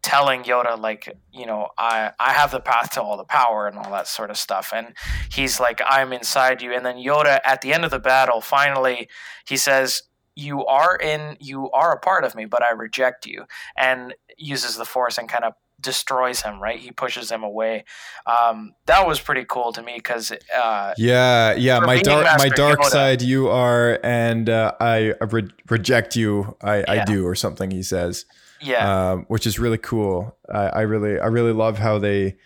[0.06, 3.76] telling Yoda like you know I I have the path to all the power and
[3.76, 4.94] all that sort of stuff and
[5.32, 9.08] he's like I'm inside you and then Yoda at the end of the battle finally
[9.48, 10.02] he says
[10.36, 14.76] you are in you are a part of me but I reject you and uses
[14.76, 17.84] the force and kind of destroys him right he pushes him away
[18.26, 21.80] um, that was pretty cool to me because uh, yeah, yeah.
[21.80, 22.90] My dark, my dark Yoda.
[22.90, 26.56] side, you are, and uh, I re- reject you.
[26.62, 27.70] I, I do, or something.
[27.70, 28.24] He says.
[28.60, 30.36] Yeah um, which is really cool.
[30.52, 32.36] I, I really, I really love how they,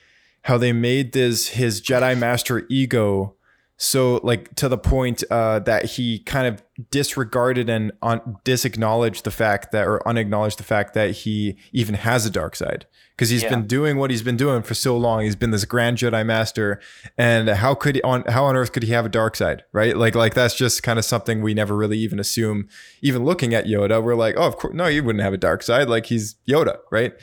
[0.42, 3.34] how they made this his Jedi Master ego
[3.82, 9.30] so like to the point uh, that he kind of disregarded and un- disacknowledged the
[9.30, 12.84] fact that, or unacknowledged the fact that he even has a dark side
[13.16, 13.48] because he's Yeah.
[13.48, 15.22] been doing what he's been doing for so long.
[15.22, 16.78] He's been this grand Jedi Master,
[17.16, 19.96] and how could he, on how on earth could he have a dark side, right?
[19.96, 22.68] Like like that's just kind of something we never really even assume.
[23.00, 25.62] Even looking at Yoda, we're like, oh, of course, no, he wouldn't have a dark
[25.62, 25.88] side.
[25.88, 27.14] Like he's Yoda, right?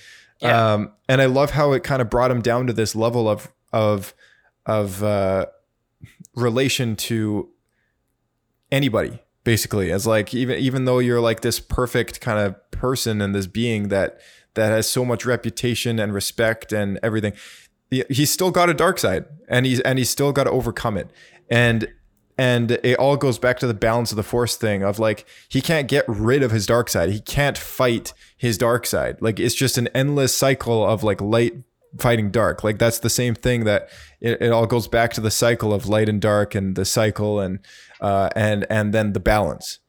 [0.41, 0.73] Yeah.
[0.73, 3.51] Um, and I love how it kind of brought him down to this level of
[3.71, 4.15] of
[4.65, 5.45] of uh,
[6.37, 7.49] relation to
[8.71, 9.91] anybody, basically.
[9.91, 13.89] As like even even though you're like this perfect kind of person and this being
[13.89, 14.19] that
[14.53, 17.33] that has so much reputation and respect and everything,
[17.89, 20.97] he- he's still got a dark side, and he's and he's still got to overcome
[20.97, 21.09] it.
[21.49, 21.89] And
[22.37, 25.59] and it all goes back to the balance of the force thing of like he
[25.59, 29.55] can't get rid of his dark side he can't fight his dark side like it's
[29.55, 31.55] just an endless cycle of like light
[31.97, 32.63] fighting dark.
[32.63, 33.89] Like that's the same thing that
[34.21, 37.39] it, it all goes back to the cycle of light and dark and the cycle
[37.39, 37.59] and
[38.01, 39.79] uh and and then the balance.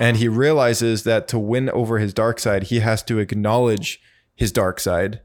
[0.00, 4.00] And he realizes that to win over his dark side he has to acknowledge
[4.34, 5.20] his dark side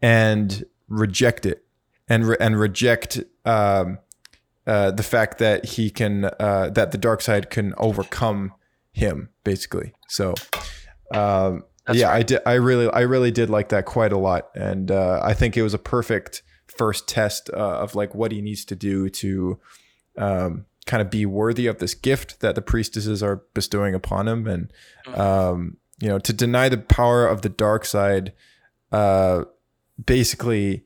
[0.00, 1.64] and reject it
[2.08, 3.98] and re- and reject um
[4.66, 8.52] uh, the fact that he can uh, that the dark side can overcome
[8.92, 9.92] him basically.
[10.08, 10.34] So
[11.12, 14.50] um, That's yeah i did i really i really did like that quite a lot
[14.54, 18.40] and uh, i think it was a perfect first test uh, of like what he
[18.40, 19.60] needs to do to
[20.16, 24.46] um, kind of be worthy of this gift that the priestesses are bestowing upon him
[24.46, 24.72] and
[25.14, 28.32] um, you know to deny the power of the dark side
[28.92, 29.44] uh,
[30.04, 30.84] basically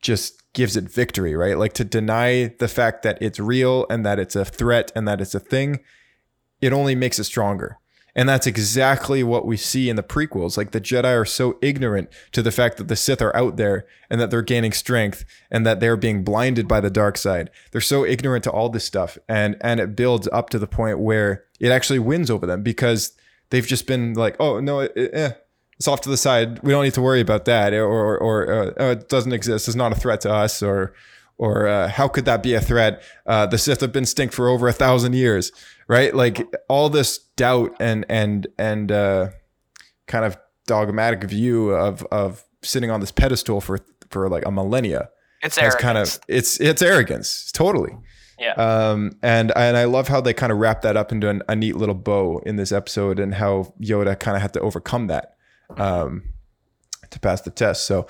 [0.00, 1.58] just gives it victory, right?
[1.58, 5.20] Like to deny the fact that it's real and that it's a threat and that
[5.20, 5.80] it's a thing,
[6.60, 7.78] it only makes it stronger.
[8.18, 10.56] And that's exactly what we see in the prequels.
[10.56, 13.86] Like the Jedi are so ignorant to the fact that the Sith are out there
[14.10, 17.48] and that they're gaining strength and that they're being blinded by the dark side.
[17.70, 19.18] They're so ignorant to all this stuff.
[19.28, 23.12] And and it builds up to the point where it actually wins over them because
[23.50, 25.30] they've just been like, oh no, eh,
[25.76, 26.60] it's off to the side.
[26.64, 29.68] We don't need to worry about that, or or, or uh, oh, it doesn't exist.
[29.68, 30.92] It's not a threat to us, or
[31.38, 33.02] or uh, how could that be a threat?
[33.26, 35.50] Uh, the Sith have been stink for over a thousand years,
[35.88, 36.14] right?
[36.14, 39.30] Like all this doubt and and and uh,
[40.06, 43.78] kind of dogmatic view of of sitting on this pedestal for
[44.10, 45.08] for like a millennia.
[45.42, 45.82] it's It's arrogance.
[45.82, 47.96] kind of it's it's arrogance, totally.
[48.38, 51.42] yeah Um, and and I love how they kind of wrap that up into an,
[51.48, 55.06] a neat little bow in this episode, and how Yoda kind of had to overcome
[55.08, 55.36] that
[55.76, 56.22] um,
[57.10, 57.86] to pass the test.
[57.86, 58.06] So,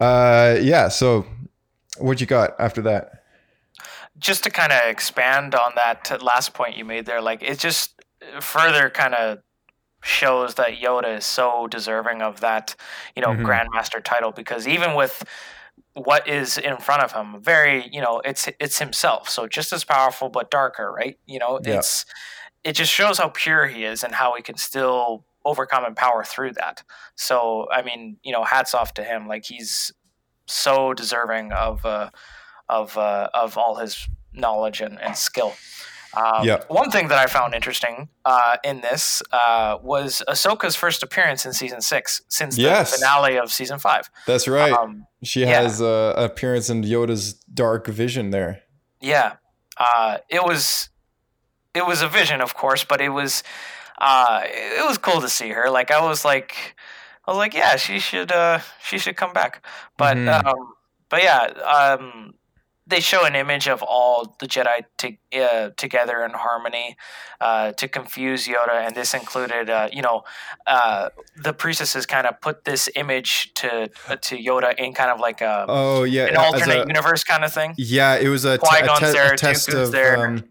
[0.00, 0.88] uh, yeah.
[0.88, 1.26] So,
[1.98, 3.18] what you got after that?
[4.18, 7.98] just to kind of expand on that last point you made there, like it just
[8.40, 9.38] further kind of
[10.02, 12.74] shows that Yoda is so deserving of that,
[13.16, 13.42] you know, Mhm.
[13.42, 15.24] Grandmaster title because even with
[15.94, 19.82] what is in front of him, very, you know, it's it's himself, so just as
[19.84, 21.18] powerful but darker, right?
[21.26, 21.78] You know, Yeah.
[21.78, 22.04] it's
[22.64, 26.22] it just shows how pure he is and how he can still overcome and power
[26.22, 26.82] through that.
[27.16, 29.26] So, I mean, you know, hats off to him.
[29.26, 29.90] Like he's
[30.46, 32.10] so deserving of uh,
[32.68, 35.52] of uh, of all his knowledge and, and skill.
[36.14, 36.62] Um, Yeah.
[36.68, 41.52] One thing that I found interesting uh, in this uh, was Ahsoka's first appearance in
[41.54, 42.94] season six since the Yes.
[42.98, 44.10] finale of season five.
[44.26, 44.72] That's right.
[44.72, 45.62] Um, she yeah.
[45.62, 48.60] has uh, appearance in Yoda's dark vision there.
[49.00, 49.36] Yeah,
[49.78, 50.90] uh, it was
[51.74, 53.42] it was a vision, of course, but it was
[53.98, 55.70] uh, it was cool to see her.
[55.70, 56.76] Like I was like
[57.26, 59.64] I was like, yeah, she should uh, she should come back.
[59.96, 60.44] But Mhm.
[60.44, 60.74] um,
[61.08, 61.42] but yeah,
[61.78, 62.34] um,
[62.86, 66.96] they show an image of all the Jedi to, uh, together in harmony
[67.40, 70.24] uh, to confuse Yoda, and this included, uh, you know,
[70.66, 75.20] uh, the priestesses kind of put this image to uh, to Yoda in kind of
[75.20, 77.74] like a Oh yeah, an alternate a- universe kind of thing.
[77.78, 80.26] Yeah, it was a, te- Qui-Gon's te- there, a test Dooku's of there.
[80.26, 80.44] um,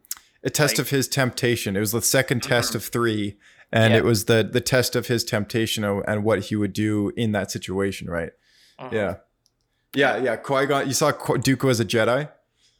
[0.43, 1.75] a test Like- of his temptation.
[1.75, 3.35] It was the 2nd test of three,
[3.71, 3.99] and Yeah.
[3.99, 7.51] it was the the test of his temptation and what he would do in that
[7.51, 8.09] situation.
[8.09, 8.31] Right?
[8.79, 8.91] Mhm.
[8.93, 9.15] Yeah,
[9.93, 10.35] yeah, yeah.
[10.37, 10.87] Qui Gon.
[10.87, 12.29] You saw Dooku as a Jedi.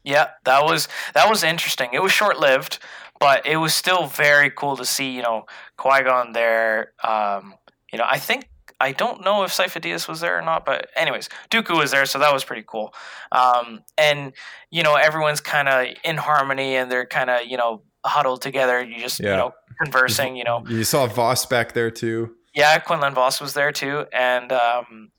[0.03, 1.89] Yeah, that was that was interesting.
[1.93, 2.79] It was short lived,
[3.19, 5.11] but it was still very cool to see.
[5.11, 5.45] You know,
[5.77, 6.93] Qui Gon there.
[7.03, 7.55] Um,
[7.91, 8.47] you know, I think
[8.79, 12.07] I don't know if Sifo Dyas was there or not, but anyways, Dooku was there,
[12.07, 12.95] so that was pretty cool.
[13.31, 14.33] Um, and
[14.71, 18.83] you know, everyone's kind of in harmony, and they're kind of you know huddled together.
[18.83, 19.31] You just Yeah.
[19.31, 20.35] you know conversing.
[20.35, 22.35] You know, You saw Vos back there too.
[22.53, 25.11] yeah, Quinlan Vos was there too, and um,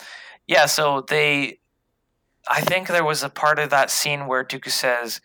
[0.46, 1.58] yeah, so they,
[2.48, 5.20] I think there was a part of that scene where Dooku says,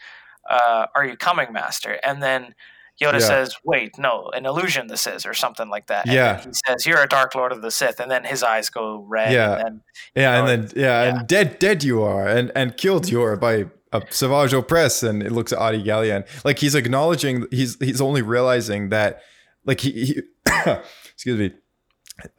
[0.50, 2.54] uh, "Are you coming, Master?" And then
[3.02, 3.28] Yoda Yeah.
[3.28, 6.40] says, "Wait, no, an illusion this is, or something like that." And Yeah.
[6.42, 9.34] he says, "You're a Dark Lord of the Sith," and then his eyes go red.
[9.34, 9.54] Yeah.
[9.56, 9.82] and then,
[10.16, 11.10] Yeah, know, and then yeah, yeah.
[11.20, 15.24] and dead, dead you are, and and killed you are by a Savage Opress, and
[15.24, 19.22] it looks at Adi Gallian like he's acknowledging he's he's only realizing that
[19.66, 20.22] like he, he
[21.14, 21.54] excuse me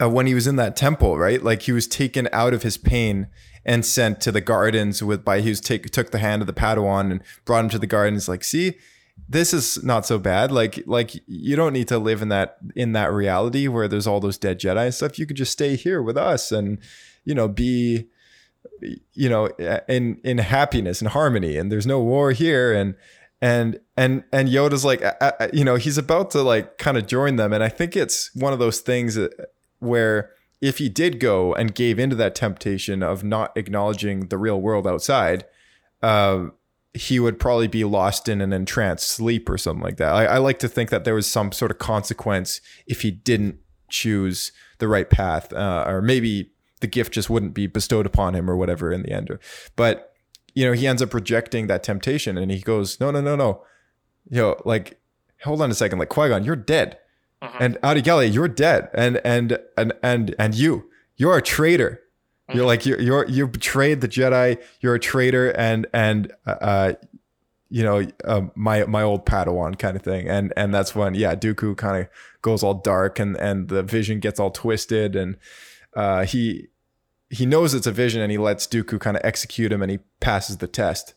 [0.02, 1.42] uh, when he was in that temple, right?
[1.42, 3.28] Like he was taken out of his pain
[3.64, 6.52] and sent to the gardens with by he was take took the hand of the
[6.52, 8.28] Padawan and brought him to the gardens.
[8.28, 8.74] Like, see,
[9.28, 10.50] this is not so bad.
[10.50, 14.20] Like, like you don't need to live in that in that reality where there's all
[14.20, 15.18] those dead Jedi and stuff.
[15.18, 16.78] You could just stay here with us and
[17.24, 18.08] you know be
[19.14, 19.46] you know
[19.88, 22.94] in in happiness and harmony and there's no war here and
[23.40, 27.06] and and and Yoda's like uh, uh, you know he's about to like kind of
[27.06, 29.32] join them and I think it's one of those things that,
[29.78, 34.60] where if he did go and gave into that temptation of not acknowledging the real
[34.60, 35.44] world outside
[36.02, 36.46] uh,
[36.94, 40.12] he would probably be lost in an entranced sleep or something like that.
[40.12, 43.58] I, I like to think that there was some sort of consequence if he didn't
[43.88, 46.50] choose the right path uh, or maybe
[46.80, 49.38] the gift just wouldn't be bestowed upon him or whatever in the end
[49.76, 50.08] but
[50.58, 53.62] you know, he ends up rejecting that temptation and he goes, no, no, no, no.
[54.28, 54.98] You know, like,
[55.44, 56.00] hold on a second.
[56.00, 56.98] Like, Qui-Gon, you're dead.
[57.60, 58.88] And Adi Gallia, you're dead.
[58.92, 62.02] And, and, and, and, and you, you're a traitor.
[62.52, 64.60] You're like, you're, you're, you betrayed the Jedi.
[64.80, 65.50] You're a traitor.
[65.50, 66.94] And, and, uh,
[67.70, 70.28] you know, uh, my, my old Padawan kind of thing.
[70.28, 72.08] And, and that's when, yeah, Dooku kind of
[72.42, 75.36] goes all dark and, and the vision gets all twisted and,
[75.98, 76.68] uh, he,
[77.30, 79.98] he knows it's a vision and he lets Dooku kind of execute him and he
[80.20, 81.14] passes the test,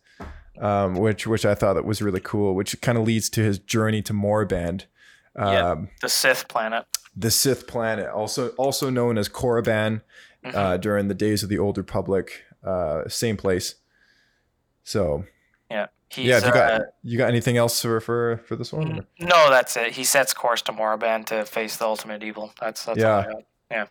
[0.60, 2.56] um, which which I thought that was really cool.
[2.56, 4.86] Which kind of leads to his journey to Moraband,
[5.36, 6.86] um, yeah, the Sith planet.
[7.16, 10.02] the Sith planet, also also known as Korriban,
[10.44, 12.44] uh, during the days of the Old Republic.
[12.64, 13.76] Uh, same place.
[14.84, 15.26] So
[15.70, 19.06] Yeah, he's, yeah, you got uh, you got anything else for for for this one?
[19.20, 19.94] No, that's it.
[19.94, 22.54] He sets course to Moraband to face the ultimate evil.
[22.60, 23.32] That's that's all I Yeah.
[23.32, 23.44] got.
[23.72, 23.86] Yeah.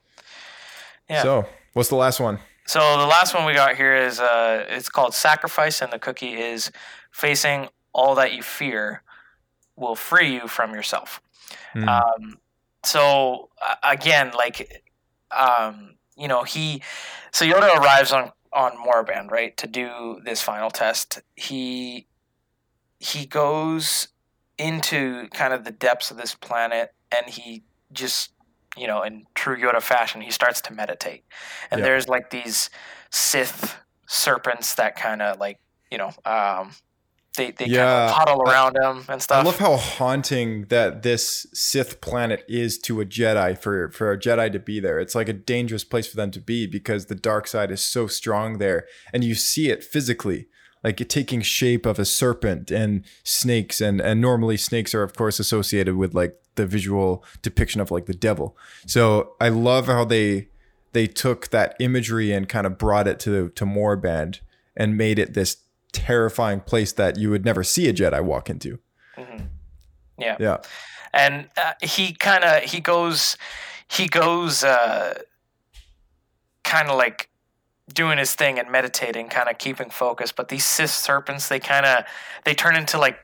[1.10, 1.22] Yeah.
[1.22, 2.38] So what's the last one?
[2.66, 6.34] So the last one we got here is uh, it's called Sacrifice, and the cookie
[6.34, 6.70] is
[7.10, 9.02] facing all that you fear
[9.74, 11.20] will free you from yourself.
[11.72, 11.88] Hmm.
[11.88, 12.38] Um,
[12.84, 13.50] so
[13.82, 14.84] again, like,
[15.36, 16.82] um, you know, he,
[17.32, 21.20] so Yoda arrives on on Moraband, right, to do this final test.
[21.36, 22.06] He
[22.98, 24.08] he goes
[24.58, 28.32] into kind of the depths of this planet, and he just,
[28.76, 31.24] you know, in true Yoda fashion, he starts to meditate.
[31.70, 31.86] And Yeah.
[31.86, 32.70] there's like these
[33.10, 35.58] Sith serpents that kind of like,
[35.90, 36.72] you know, um,
[37.36, 39.38] they they kind of huddle around him and stuff.
[39.38, 44.18] I love how haunting that this Sith planet is to a Jedi for for a
[44.18, 44.98] Jedi to be there.
[44.98, 48.06] It's like a dangerous place for them to be because the dark side is so
[48.08, 50.48] strong there, and you see it physically,
[50.82, 55.14] like it taking shape of a serpent and snakes, and and normally snakes are of
[55.14, 58.56] course associated with like the visual depiction of like the devil.
[58.86, 60.48] So I love how they
[60.92, 64.40] they took that imagery and kind of brought it to to Moraband
[64.76, 65.58] and made it this
[65.92, 68.78] terrifying place that you would never see a Jedi walk into.
[70.18, 70.36] yeah.
[70.38, 70.58] Yeah.
[71.12, 73.36] and uh, he kind of he goes
[73.88, 75.20] he goes uh
[76.62, 77.28] kind of like
[77.94, 81.84] doing his thing and meditating kind of keeping focus but these Sith serpents they kind
[81.86, 82.04] of
[82.44, 83.18] they turn into like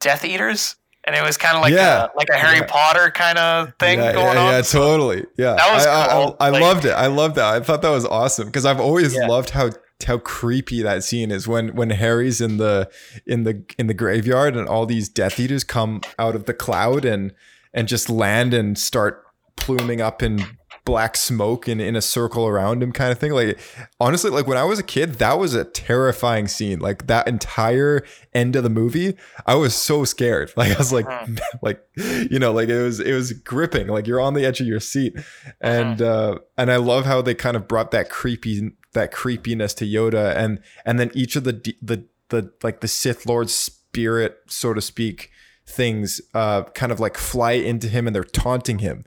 [0.00, 2.04] death eaters and it was kind of like Yeah.
[2.06, 2.66] a, like a Harry Yeah.
[2.68, 5.24] Potter kind of thing yeah, going yeah, on Yeah, So- totally.
[5.36, 6.36] Yeah, That was I, I- cool.
[6.40, 6.90] I, I Like- loved it.
[6.92, 7.54] I loved that.
[7.54, 9.70] I thought that was awesome because I've always loved how
[10.06, 12.90] how creepy that scene is when when Harry's in the
[13.26, 17.04] in the in the graveyard and all these Death Eaters come out of the cloud
[17.04, 17.32] and
[17.74, 19.24] and just land and start
[19.56, 20.44] pluming up in
[20.84, 23.32] black smoke and in a circle around him kind of thing.
[23.32, 23.58] Like
[24.00, 26.80] honestly like when i was a kid that was a terrifying scene.
[26.80, 28.04] Like that entire
[28.34, 29.16] end of the movie
[29.46, 30.52] i was so scared.
[30.56, 31.06] Like i was like
[31.62, 33.88] like you know like it was it was gripping.
[33.88, 35.16] Like you're on the edge of your seat.
[35.60, 39.84] And uh and i love how they kind of brought that creepy that creepiness to
[39.84, 44.72] yoda and and then each of the the the like the sith lord's spirit so
[44.74, 45.30] to speak
[45.66, 49.04] things uh kind of like fly into him and they're taunting him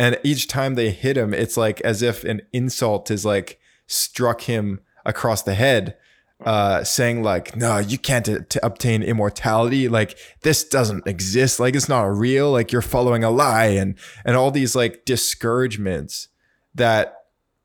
[0.00, 4.42] and each time they hit him it's like as if an insult is like struck
[4.42, 5.96] him across the head
[6.44, 9.88] uh saying like no you can't t- to obtain immortality.
[9.88, 11.60] Like this doesn't exist.
[11.60, 12.50] Like it's not real.
[12.50, 13.66] Like you're following a lie.
[13.66, 16.28] And and all these like discouragements
[16.74, 17.16] that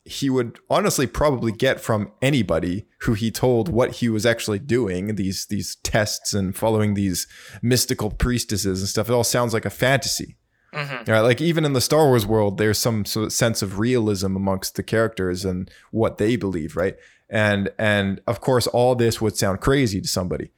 [0.03, 5.15] he would honestly probably get from anybody who he told what he was actually doing
[5.15, 7.27] these these tests and following these
[7.61, 9.09] mystical priestesses and stuff.
[9.09, 10.35] It all sounds like a fantasy
[10.75, 11.07] Mhm.
[11.07, 14.35] Right, like even in the Star Wars world, there's some sort of sense of realism
[14.35, 16.95] amongst the characters and what they believe, right?
[17.29, 20.51] And and of course, all this would sound crazy to somebody,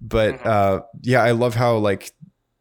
[0.00, 2.12] but uh, yeah, I love how like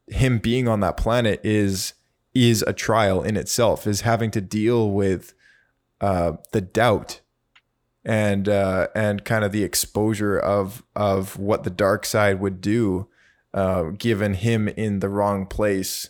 [0.08, 1.94] him being on that planet is
[2.34, 5.34] is a trial in itself, is having to deal with
[6.02, 7.22] uh, the doubt
[8.06, 13.08] and uh, and kind of the exposure of of what the dark side would do,
[13.54, 16.10] uh, given him in the wrong place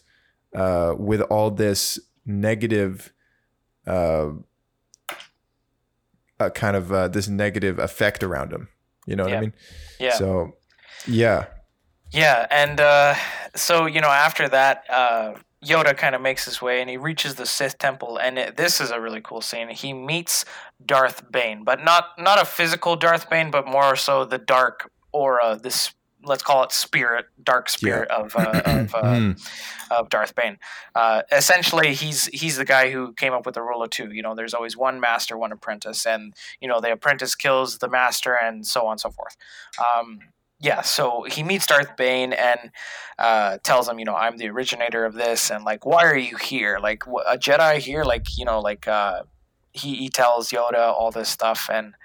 [0.55, 3.11] uh, with all this negative,
[3.87, 4.29] uh,
[6.39, 8.67] uh, kind of uh, this negative effect around him.
[9.05, 9.37] You know what Yeah.
[9.37, 9.53] I mean?
[9.99, 10.13] Yeah.
[10.13, 10.53] So,
[11.07, 11.45] yeah,
[12.11, 13.15] Yeah, and uh,
[13.55, 15.33] so you know, after that, uh,
[15.65, 18.79] Yoda kind of makes his way, and he reaches the Sith temple, and it, this
[18.79, 19.69] is a really cool scene.
[19.69, 20.45] He meets
[20.85, 25.59] Darth Bane, but not not a physical Darth Bane, but more so the dark aura,
[25.61, 25.93] this
[26.23, 29.49] let's call it spirit, dark spirit of uh, of, uh, Mhm.
[29.91, 30.57] of Darth Bane.
[30.95, 34.11] Uh, essentially, he's he's the guy who came up with the rule of two.
[34.11, 37.89] You know, there's always one master, one apprentice, and you know the apprentice kills the
[37.89, 39.35] master, and so on and so forth.
[39.79, 40.19] Um,
[40.59, 42.71] yeah, so he meets Darth Bane and
[43.19, 46.37] uh, tells him, you know, I'm the originator of this, and like, why are you
[46.37, 46.79] here?
[46.81, 48.03] Like, a Jedi here?
[48.05, 49.23] Like, you know, like uh,
[49.73, 51.95] he he tells Yoda all this stuff, and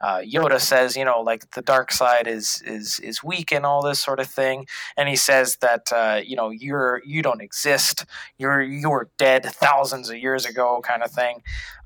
[0.00, 3.82] uh, Yoda says, you know, like the dark side is is is weak and all
[3.82, 4.66] this sort of thing,
[4.96, 8.04] and he says that uh, you know you're you don't exist,
[8.38, 11.42] you're you're dead thousands of years ago, kind of thing.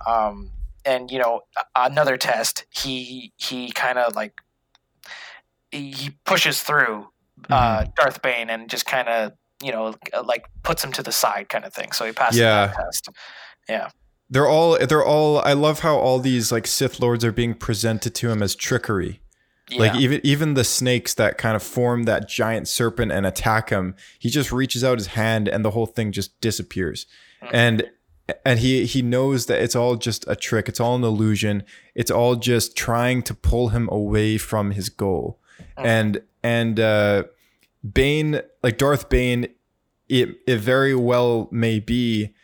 [0.06, 0.50] Um,
[0.84, 1.42] and you know,
[1.76, 4.40] another test, he he kind of like
[5.70, 7.08] he pushes through
[7.48, 9.32] uh, Darth Bane and just kind of
[9.62, 9.94] you know
[10.24, 11.92] like puts him to the side, kind of thing.
[11.92, 12.66] So he passes Yeah.
[12.66, 13.08] that test.
[13.68, 13.88] Yeah.
[14.31, 15.41] They're all they're all.
[15.41, 19.20] I love how all these like Sith lords are being presented to him as trickery.
[19.76, 23.95] Like even even the snakes that kind of form that giant serpent and attack him,
[24.18, 27.07] he just reaches out his hand and the whole thing just disappears.
[27.53, 27.89] And
[28.45, 30.68] and he he knows that it's all just a trick.
[30.68, 31.62] It's all an illusion.
[31.95, 35.39] It's all just trying to pull him away from his goal.
[35.76, 37.24] And and uh
[37.93, 39.47] Bane like Darth Bane
[40.09, 42.35] it it very well may be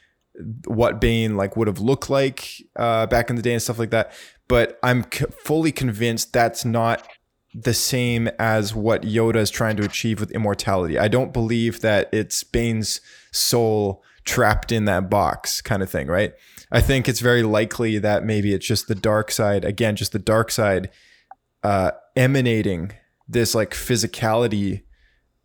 [0.66, 3.90] what Bane like would have looked like uh, back in the day and stuff like
[3.90, 4.12] that.
[4.48, 7.06] But I'm c- fully convinced that's not
[7.54, 10.98] the same as what Yoda is trying to achieve with immortality.
[10.98, 13.00] I don't believe that it's Bane's
[13.32, 16.34] soul trapped in that box kind of thing, right?
[16.70, 20.18] I think it's very likely that maybe it's just the dark side, again, just the
[20.18, 20.90] dark side
[21.62, 22.92] uh, emanating
[23.28, 24.82] this like physicality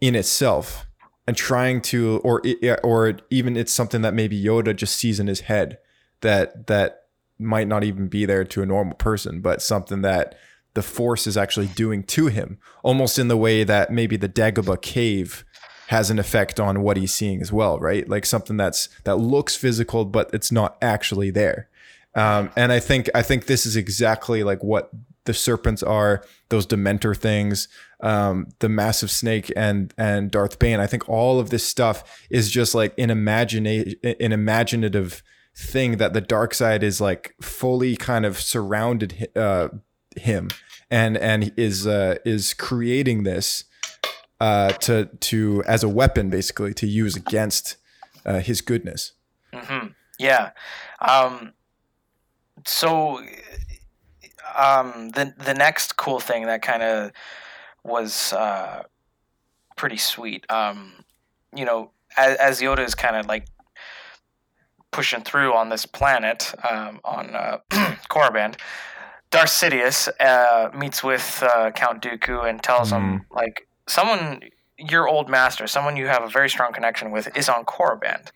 [0.02, 0.86] in itself
[1.28, 2.42] and trying to or
[2.84, 5.78] or even it's something that maybe Yoda just sees in his head
[6.22, 7.04] that that
[7.40, 10.36] might not even be there to a normal person but something that
[10.74, 14.82] the force is actually doing to him almost in the way that maybe the Dagobah
[14.82, 15.44] cave
[15.88, 18.08] has an effect on what he's seeing as well right?
[18.08, 21.68] Like something that's that looks physical but it's not actually there.
[22.14, 24.92] Um, and I think I think this is exactly like what
[25.26, 27.68] the serpents are, those Dementor things,
[28.02, 30.80] um, the massive snake, and and Darth Bane.
[30.80, 35.24] I think all of this stuff is just like an imagina- an imaginative
[35.56, 39.70] thing that the dark side is like fully kind of surrounded uh,
[40.16, 40.50] him,
[40.90, 43.66] and and is uh, is creating this
[44.40, 47.78] uh, to to as a weapon basically to use against
[48.26, 49.14] uh, his goodness.
[49.54, 49.88] hmm
[50.18, 50.52] Yeah.
[51.00, 51.54] Um,
[52.66, 53.22] so,
[54.58, 57.12] um, the the next cool thing that kind of
[57.84, 58.84] was uh,
[59.76, 60.46] pretty sweet.
[60.50, 60.94] Um,
[61.56, 63.48] you know, as, as Yoda is kind of like
[64.92, 67.58] pushing through on this planet um, on uh,
[68.10, 68.58] Korriban,
[69.32, 74.42] Darth Sidious uh, meets with uh, Count Dooku and tells him like someone
[74.78, 78.28] your old master, someone you have a very strong connection with, is on Korriban,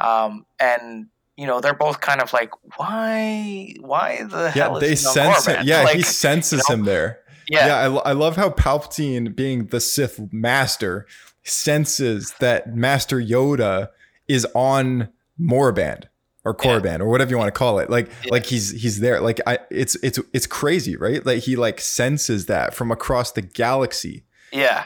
[0.00, 4.72] um, and you know they're both kind of like, why, why the hell?
[4.72, 5.66] Yeah, is they sense him.
[5.66, 7.20] Yeah, Like, he senses you know, him there.
[7.48, 11.06] Yeah, Yeah, I, lo- I love how Palpatine, being the Sith master,
[11.44, 13.88] senses that Master Yoda
[14.26, 15.08] is on
[15.40, 16.04] Moraband
[16.44, 17.90] or Korriban or whatever you want to call it.
[17.90, 19.20] Like, like he's he's there.
[19.20, 21.24] Like, I it's it's it's crazy, right?
[21.24, 24.24] Like he like senses that from across the galaxy.
[24.52, 24.84] yeah,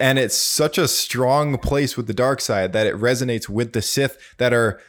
[0.00, 3.82] and it's such a strong place with the dark side that it resonates with the
[3.82, 4.80] Sith that are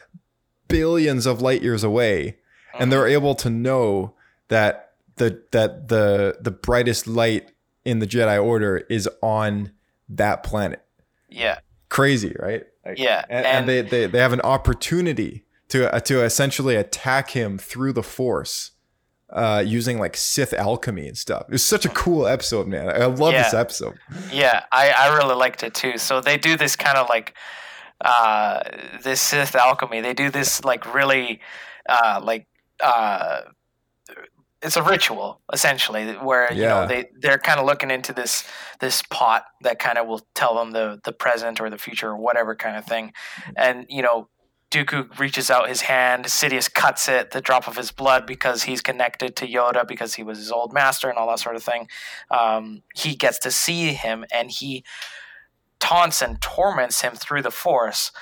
[0.68, 2.38] billions of light years away,
[2.72, 2.90] and mm-hmm.
[2.90, 4.14] they're able to know
[4.48, 7.52] that the that the the brightest light
[7.84, 9.72] in the Jedi Order is on
[10.08, 10.82] that planet.
[11.28, 11.58] yeah,
[11.88, 12.62] Crazy, right?
[12.86, 16.74] Like- Yeah, and, and- and they, they they have an opportunity to uh, to essentially
[16.76, 18.70] attack him through the Force.
[19.30, 21.44] Uh, using like Sith alchemy and stuff.
[21.48, 22.90] It was such a cool episode, man.
[22.90, 23.98] I love this episode.
[24.30, 24.64] yeah.
[24.70, 25.96] I I really liked it too.
[25.96, 27.32] So they do this kind of like
[28.02, 28.60] uh
[29.02, 30.02] this Sith alchemy.
[30.02, 31.40] They do this like really
[31.88, 32.46] uh like
[32.84, 33.40] uh
[34.62, 36.68] it's a ritual essentially where you Yeah.
[36.68, 38.44] know they they're kind of looking into this
[38.80, 42.16] this pot that kind of will tell them the the present or the future or
[42.16, 43.12] whatever kind of thing
[43.56, 44.28] and you know
[44.70, 48.80] Dooku reaches out his hand Sidious cuts it the drop of his blood because he's
[48.80, 51.88] connected to Yoda because he was his old master and all that sort of thing
[52.30, 54.82] um, he gets to see him and he
[55.88, 58.12] taunts and torments him through the force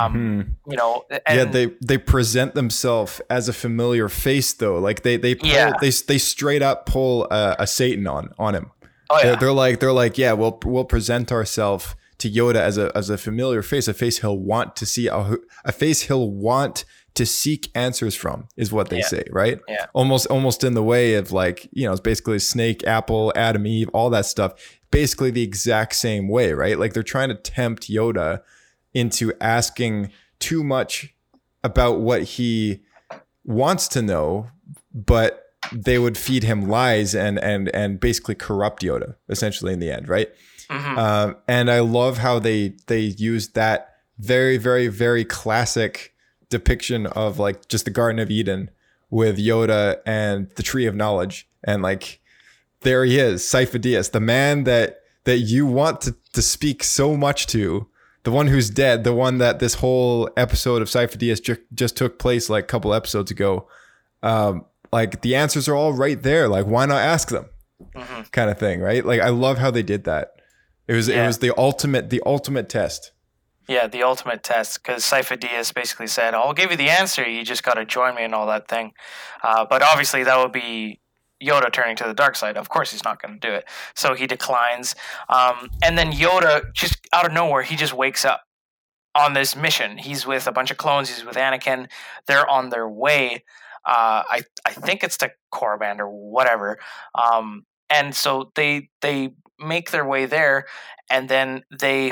[0.00, 1.36] um, you know and Mm-hmm.
[1.38, 4.78] yeah, they they present themselves as a familiar face though.
[4.78, 5.72] Like they they pull, Yeah.
[5.80, 8.70] they they straight up pull a, a Satan on on him.
[9.08, 12.76] oh yeah They're, they're like they're like yeah, we'll we'll present ourselves to Yoda as
[12.78, 16.30] a as a familiar face, a face he'll want to see, a, a face he'll
[16.30, 19.06] want to seek answers from, is what they Yeah.
[19.14, 19.58] say, right?
[19.66, 19.86] Yeah.
[19.94, 23.88] Almost almost in the way of like you know, it's basically Snake, Apple, Adam, Eve,
[23.94, 24.52] all that stuff.
[24.90, 26.78] Basically the exact same way, right?
[26.78, 28.42] Like they're trying to tempt Yoda
[28.92, 31.14] into asking too much
[31.62, 32.82] about what he
[33.44, 34.48] wants to know,
[34.92, 39.90] but they would feed him lies and and and basically corrupt Yoda essentially in the
[39.90, 40.28] end, right?
[40.68, 40.96] Mhm.
[40.96, 46.14] Um, and I love how they they used that very very very classic
[46.48, 48.70] depiction of like just the Garden of Eden
[49.10, 52.20] with Yoda and the Tree of Knowledge, and like
[52.82, 57.46] there he is, Sifo-Dyas, the man that that you want to to speak so much
[57.48, 57.86] to,
[58.24, 62.18] the one who's dead, the one that this whole episode of Sifo-Dyas ju- just took
[62.18, 63.68] place like a couple episodes ago.
[64.22, 66.48] Um, like the answers are all right there.
[66.48, 67.46] Like why not ask them?
[67.94, 68.30] Mhm.
[68.32, 69.04] Kind of thing, right?
[69.04, 70.32] Like I love how they did that.
[70.88, 73.12] It was it was the ultimate the ultimate test.
[73.68, 77.22] Yeah, the ultimate test, because Sifo-Dyas basically said, "I'll give you the answer.
[77.28, 78.92] You just got to join me and all that thing."
[79.44, 80.98] Uh, but obviously, that would be
[81.42, 82.56] Yoda turning to the dark side.
[82.56, 83.64] Of course, he's not going to do it,
[83.94, 84.94] so he declines.
[85.28, 88.42] Um, and then Yoda, just out of nowhere, he just wakes up
[89.14, 89.98] on this mission.
[89.98, 91.08] He's with a bunch of clones.
[91.08, 91.88] He's with Anakin.
[92.26, 93.44] They're on their way.
[93.84, 96.78] Uh, I I think it's to Korriban or whatever.
[97.14, 100.66] Um, and so they they make their way there,
[101.10, 102.10] and then they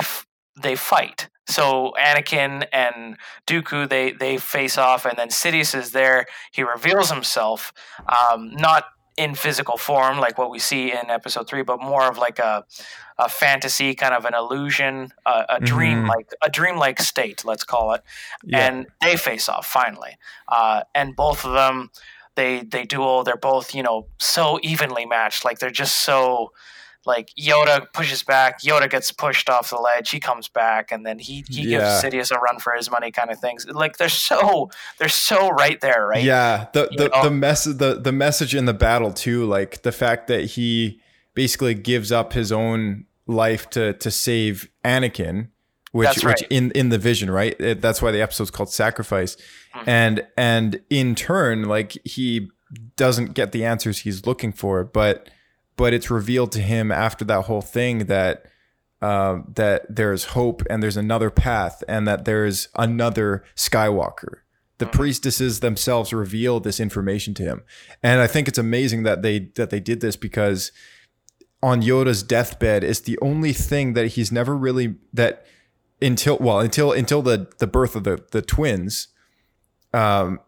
[0.61, 1.29] they fight.
[1.47, 3.17] So Anakin and
[3.47, 6.25] Dooku they they face off, and then Sidious is there.
[6.51, 7.71] He reveals himself,
[8.07, 8.85] um, not
[9.19, 12.65] in physical form like what we see in Episode Three, but more of like a
[13.17, 17.65] a fantasy, kind of an illusion, a, a dream like a dream like state, let's
[17.65, 18.01] call it.
[18.45, 18.65] Yeah.
[18.65, 20.17] And they face off finally,
[20.47, 21.91] uh, and both of them
[22.35, 23.25] they they duel.
[23.25, 25.43] They're both you know so evenly matched.
[25.43, 26.53] Like they're just so
[27.09, 31.19] like Yoda pushes back, Yoda gets pushed off the ledge, he comes back, and then
[31.19, 31.79] he, he Yeah.
[31.79, 33.65] gives Sidious a run for his money, kind of things.
[33.67, 36.23] Like they're so they're so right there, right?
[36.23, 37.23] Yeah, the You the know?
[37.23, 41.01] the mess the the message in the battle too, like the fact that he
[41.33, 45.49] basically gives up his own life to to save Anakin,
[45.91, 46.39] which right.
[46.39, 47.55] which in in the vision, right?
[47.59, 49.35] It- that's why the episode's called Sacrifice,
[49.75, 49.89] Mm-hmm.
[49.89, 52.49] and and in turn, like he
[52.95, 55.29] doesn't get the answers he's looking for, but
[55.79, 58.45] but it's revealed to him after that whole thing that
[59.01, 64.39] um, that there's hope and there's another path and that there's another Skywalker.
[64.79, 67.63] The priestesses themselves reveal this information to him,
[68.03, 70.73] and I think it's amazing that they that they did this because
[71.63, 75.45] on Yoda's deathbed, it's the only thing that he's never really that
[76.01, 79.07] until well until until the the birth of the the twins,
[79.93, 80.41] um,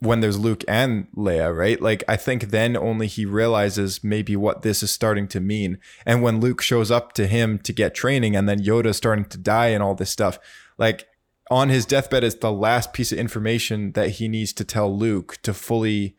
[0.00, 1.80] when there's Luke and Leia, right?
[1.80, 5.78] Like I think then only he realizes maybe what this is starting to mean.
[6.06, 9.38] And when Luke shows up to him to get training and then Yoda's starting to
[9.38, 10.38] die and all this stuff,
[10.76, 11.08] like
[11.50, 15.38] on his deathbed is the last piece of information that he needs to tell Luke
[15.42, 16.16] to fully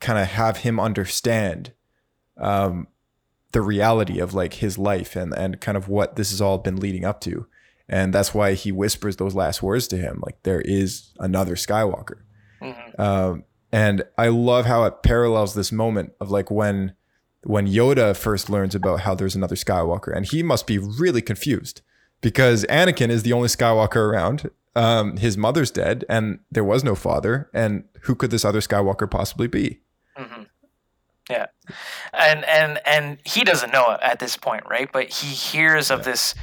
[0.00, 1.72] kind of have him understand
[2.36, 2.88] um,
[3.52, 6.76] the reality of like his life and and kind of what this has all been
[6.76, 7.46] leading up to.
[7.88, 12.20] And that's why he whispers those last words to him, like there is another Skywalker.
[12.98, 16.94] Um, and I love how it parallels this moment of like when
[17.44, 21.80] when Yoda first learns about how there's another Skywalker, and he must be really confused
[22.20, 24.50] because Anakin is the only Skywalker around.
[24.74, 27.50] Um, his mother's dead, and there was no father.
[27.52, 29.80] And who could this other Skywalker possibly be?
[31.30, 31.46] Yeah,
[32.12, 34.90] and and and he doesn't know it at this point, right?
[34.90, 36.34] But he hears of this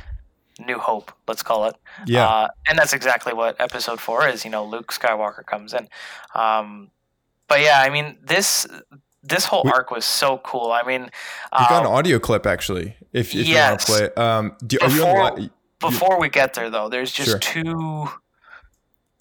[0.60, 1.76] new hope, let's call it.
[2.06, 2.28] Yeah.
[2.28, 4.44] uh, and that's exactly what Episode Four is.
[4.46, 5.88] You know, Luke Skywalker comes in.
[6.36, 6.92] Um,
[7.48, 8.68] but yeah, I mean this
[9.24, 10.72] this whole arc was so cool.
[10.72, 13.48] I mean, You got an uh, audio clip actually, if, if Yes.
[13.48, 13.86] you want to
[14.16, 14.24] play.
[14.26, 15.50] Um, do, you Before- li-
[15.80, 17.40] before we get there though there's just Sure.
[17.40, 18.10] two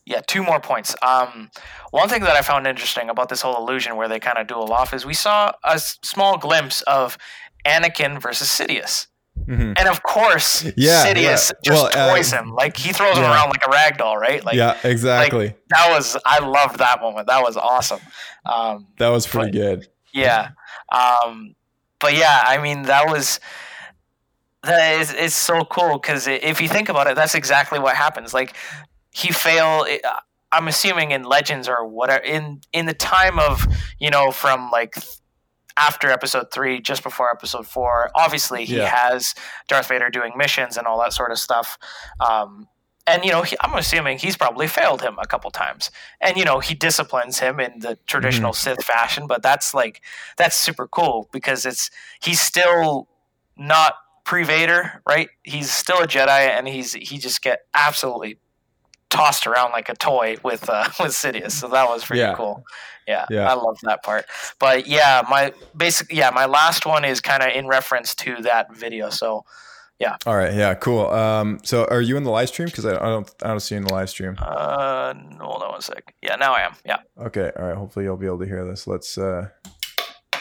[0.07, 1.51] yeah two more points um
[1.93, 4.73] one thing that i found interesting about this whole illusion where they kind of duel
[4.73, 7.17] off is we saw a s- small glimpse of
[7.65, 9.07] anakin versus sidious
[9.49, 9.75] Mhm.
[9.79, 11.59] and of course Yeah, sidious yeah.
[11.65, 14.45] just Well, uh, toys him like he throws him around like a rag doll right
[14.45, 15.47] like yeah, exactly.
[15.49, 18.01] like, that was i loved that moment that was awesome
[18.45, 19.89] um that was pretty but- good.
[20.13, 20.51] yeah.
[20.91, 21.55] Um,
[22.01, 23.41] but yeah, I mean, that was
[24.63, 28.33] that is it's so cool because if you think about it, that's exactly what happens.
[28.35, 28.55] Like
[29.11, 29.85] he fail.
[30.51, 33.67] I'm assuming in Legends or whatever in in the time of
[33.99, 34.95] you know from like
[35.79, 38.11] after episode three, just before episode four.
[38.15, 38.89] Obviously, he Yeah.
[38.89, 39.35] has
[39.69, 41.79] Darth Vader doing missions and all that sort of stuff.
[42.21, 42.69] Um,
[43.07, 45.91] and you know, he, I'm assuming he's probably failed him a couple times.
[46.21, 49.27] And you know, he disciplines him in the traditional Sith fashion.
[49.27, 50.03] But that's like
[50.37, 53.09] that's super cool because it's he's still
[53.57, 55.31] not pre Vader, right?
[55.43, 58.39] He's still a Jedi, and he's he just get absolutely
[59.11, 61.53] tossed around like a toy with uh, with Sidious.
[61.53, 62.35] So that was pretty Yeah.
[62.35, 62.65] cool.
[63.07, 63.51] Yeah, Yeah.
[63.51, 64.27] I love that part.
[64.59, 68.75] But yeah, my basic yeah, my last one is kind of in reference to that
[68.77, 69.09] video.
[69.11, 69.45] So
[69.99, 70.17] yeah.
[70.27, 71.07] All right, yeah, cool.
[71.09, 72.67] Um, so are you in the live stream?
[72.67, 74.37] Because I, I don't, I don't see you in the live stream.
[74.39, 76.15] uh, hold on one sec.
[76.23, 76.75] Yeah, now I am.
[76.85, 76.99] Yeah.
[77.19, 77.77] Okay, all right.
[77.77, 78.87] Hopefully you'll be able to hear this.
[78.87, 79.49] Let's, uh,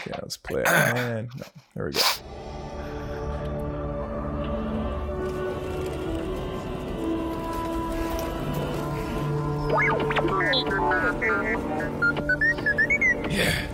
[0.06, 0.68] yeah, let's play it.
[0.68, 1.46] And, no,
[1.76, 2.00] there we go.
[13.30, 13.68] Yeah.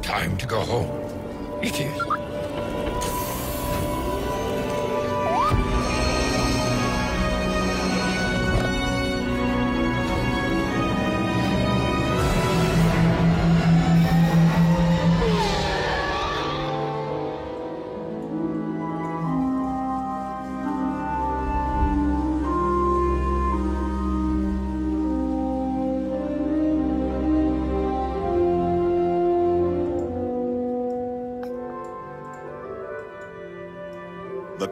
[0.00, 0.88] Time to go home.
[1.62, 2.19] It is.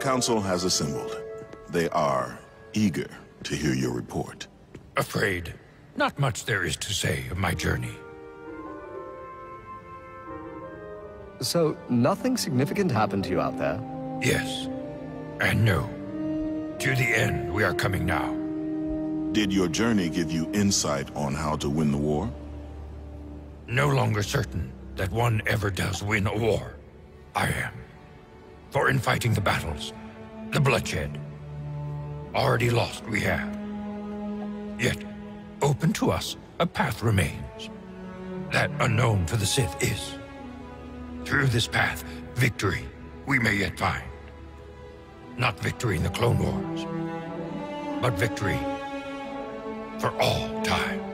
[0.09, 1.21] Council has assembled.
[1.69, 2.39] They are
[2.73, 3.11] eager
[3.43, 4.47] to hear your report.
[4.97, 5.53] Afraid.
[5.97, 7.95] Not much there is to say of my journey.
[11.41, 13.79] So, nothing significant happened to you out there?
[14.19, 14.67] Yes.
[15.41, 15.81] And no.
[16.79, 18.33] To the end we are coming now.
[19.31, 22.31] Did your journey give you insight on how to win the war?
[23.67, 26.77] No longer certain that one ever does win a war.
[27.35, 27.78] I am.
[28.71, 29.93] For in fighting the battles,
[30.51, 31.19] the bloodshed,
[32.35, 33.57] already lost we have.
[34.79, 35.03] Yet,
[35.61, 37.69] open to us, a path remains.
[38.51, 40.15] That unknown for the Sith is.
[41.25, 42.03] Through this path,
[42.35, 42.85] victory
[43.25, 44.03] we may yet find.
[45.37, 46.85] Not victory in the Clone Wars,
[48.01, 48.59] but victory
[49.99, 51.08] for all time.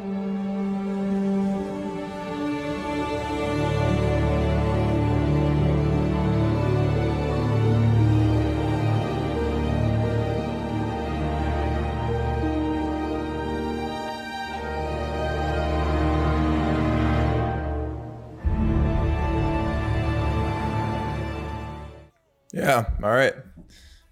[23.06, 23.36] All right.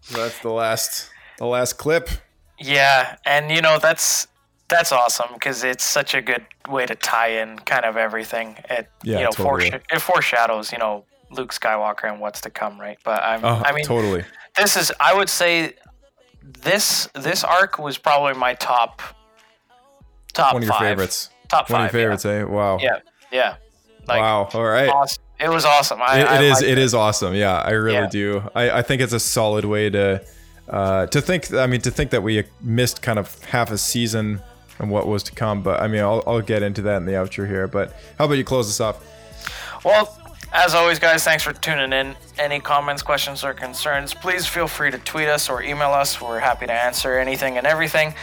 [0.01, 2.09] So that's the last, the last clip.
[2.59, 4.27] Yeah, and you know that's
[4.69, 8.55] that's awesome because it's such a good way to tie in kind of everything.
[8.69, 9.71] It Yeah, you know totally.
[9.71, 12.99] foresh- it foreshadows you know Luke Skywalker and what's to come, right?
[13.03, 14.23] But I'm, Oh, I mean, totally.
[14.55, 15.73] this is I would say
[16.43, 19.01] this this arc was probably my top
[20.33, 20.81] top One of your five.
[20.81, 21.29] favorites.
[21.49, 22.43] Top One of your favorites, eh?
[22.43, 22.77] Wow.
[22.79, 22.99] Yeah,
[23.31, 23.55] yeah.
[24.07, 24.49] Like, wow.
[24.53, 24.89] All right.
[24.89, 25.23] awesome.
[25.43, 26.01] It was awesome.
[26.01, 26.53] I, It- I it is.
[26.53, 27.33] liked It is awesome.
[27.35, 28.07] Yeah, I really Yeah.
[28.09, 28.49] do.
[28.55, 30.21] I, I think it's a solid way to
[30.69, 31.53] uh, to think.
[31.53, 34.41] I mean, to think that we missed kind of half a season
[34.79, 35.61] and what was to come.
[35.61, 37.67] But I mean, I'll, I'll get into that in the outro here.
[37.67, 39.03] But how about you close this off?
[39.83, 40.17] Well,
[40.53, 42.15] as always, guys, thanks for tuning in.
[42.37, 46.21] Any comments, questions, or concerns, please feel free to tweet us or email us.
[46.21, 48.13] We're happy to answer anything and everything.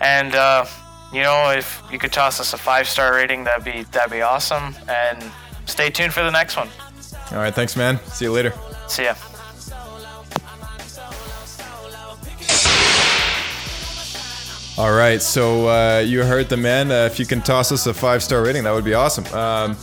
[0.00, 0.64] And uh,
[1.12, 4.22] you know, if you could toss us a five star rating, that'd be that'd be
[4.22, 4.74] awesome.
[4.88, 5.22] And
[5.70, 6.68] stay tuned for the next one.
[7.32, 7.98] All right, thanks, man.
[8.06, 8.52] See you later.
[8.88, 9.14] See ya.
[14.80, 16.90] All right, so uh, you heard the man.
[16.90, 19.26] Uh, if you can toss us a five star rating, that would be awesome.
[19.26, 19.76] Um,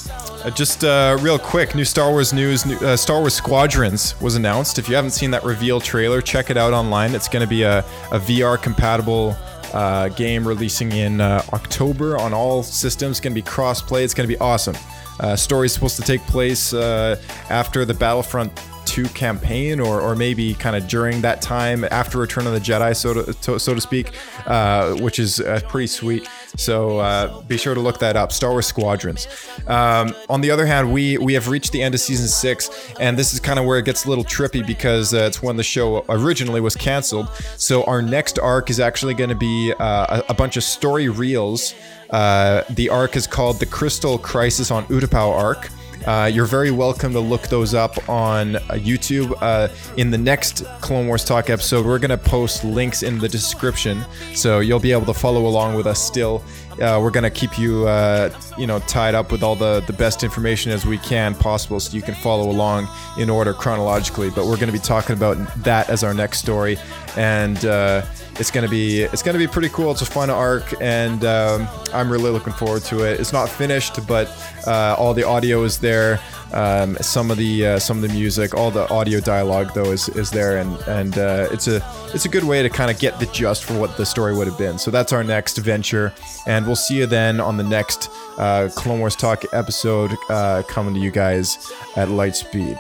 [0.44, 4.36] uh, just uh, real quick, new Star Wars news: new, uh, Star Wars Squadrons was
[4.36, 4.80] announced.
[4.80, 7.14] If you haven't seen that reveal trailer, check it out online.
[7.14, 7.80] It's going to be a,
[8.12, 9.36] a VR compatible
[9.74, 13.12] uh, game releasing in uh, October on all systems.
[13.12, 14.04] It's going to be cross play.
[14.04, 14.76] It's going to be awesome.
[15.20, 18.52] Uh, story's supposed to take place uh, after the Battlefront
[18.86, 22.96] 2 campaign, or, or maybe kind of during that time after Return of the Jedi,
[22.96, 24.14] so to, to, so to speak,
[24.46, 26.28] uh, which is uh, pretty sweet.
[26.58, 28.32] So uh, be sure to look that up.
[28.32, 29.28] Star Wars Squadrons.
[29.68, 33.18] Um, on the other hand, we we have reached the end of season six, and
[33.18, 35.64] this is kind of where it gets a little trippy because uh, it's when the
[35.64, 37.30] show originally was canceled.
[37.58, 41.10] So our next arc is actually going to be uh, a, a bunch of story
[41.10, 41.74] reels.
[42.10, 45.70] Uh, the arc is called the Crystal Crisis on Utapau arc.
[46.08, 49.38] Uh, you're very welcome to look those up on uh, YouTube.
[49.42, 53.28] Uh, in the next Clone Wars Talk episode, we're going to post links in the
[53.28, 56.42] description, so you'll be able to follow along with us still.
[56.82, 59.92] Uh, we're going to keep you, uh, you know, tied up with all the, the
[59.94, 62.88] best information as we can possible so you can follow along
[63.18, 64.30] in order chronologically.
[64.30, 65.36] But we're going to be talking about
[65.66, 66.78] that as our next story.
[67.18, 68.06] And uh,
[68.40, 69.92] it's gonna be it's gonna be pretty cool.
[69.92, 73.20] It's a fun arc, and um, I'm really looking forward to it.
[73.20, 74.30] It's not finished, but
[74.66, 76.20] uh, all the audio is there.
[76.54, 80.08] Um, some of the uh, some of the music, all the audio dialogue though is,
[80.10, 81.82] is there, and and uh, it's a
[82.14, 84.48] it's a good way to kind of get the just for what the story would
[84.48, 84.78] have been.
[84.78, 86.14] So that's our next venture,
[86.46, 90.94] and we'll see you then on the next uh, Clone Wars Talk episode uh, coming
[90.94, 92.78] to you guys at light speed.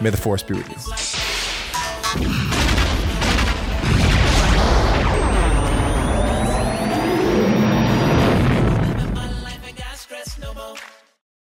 [0.00, 0.68] May the force be with
[2.56, 2.61] you.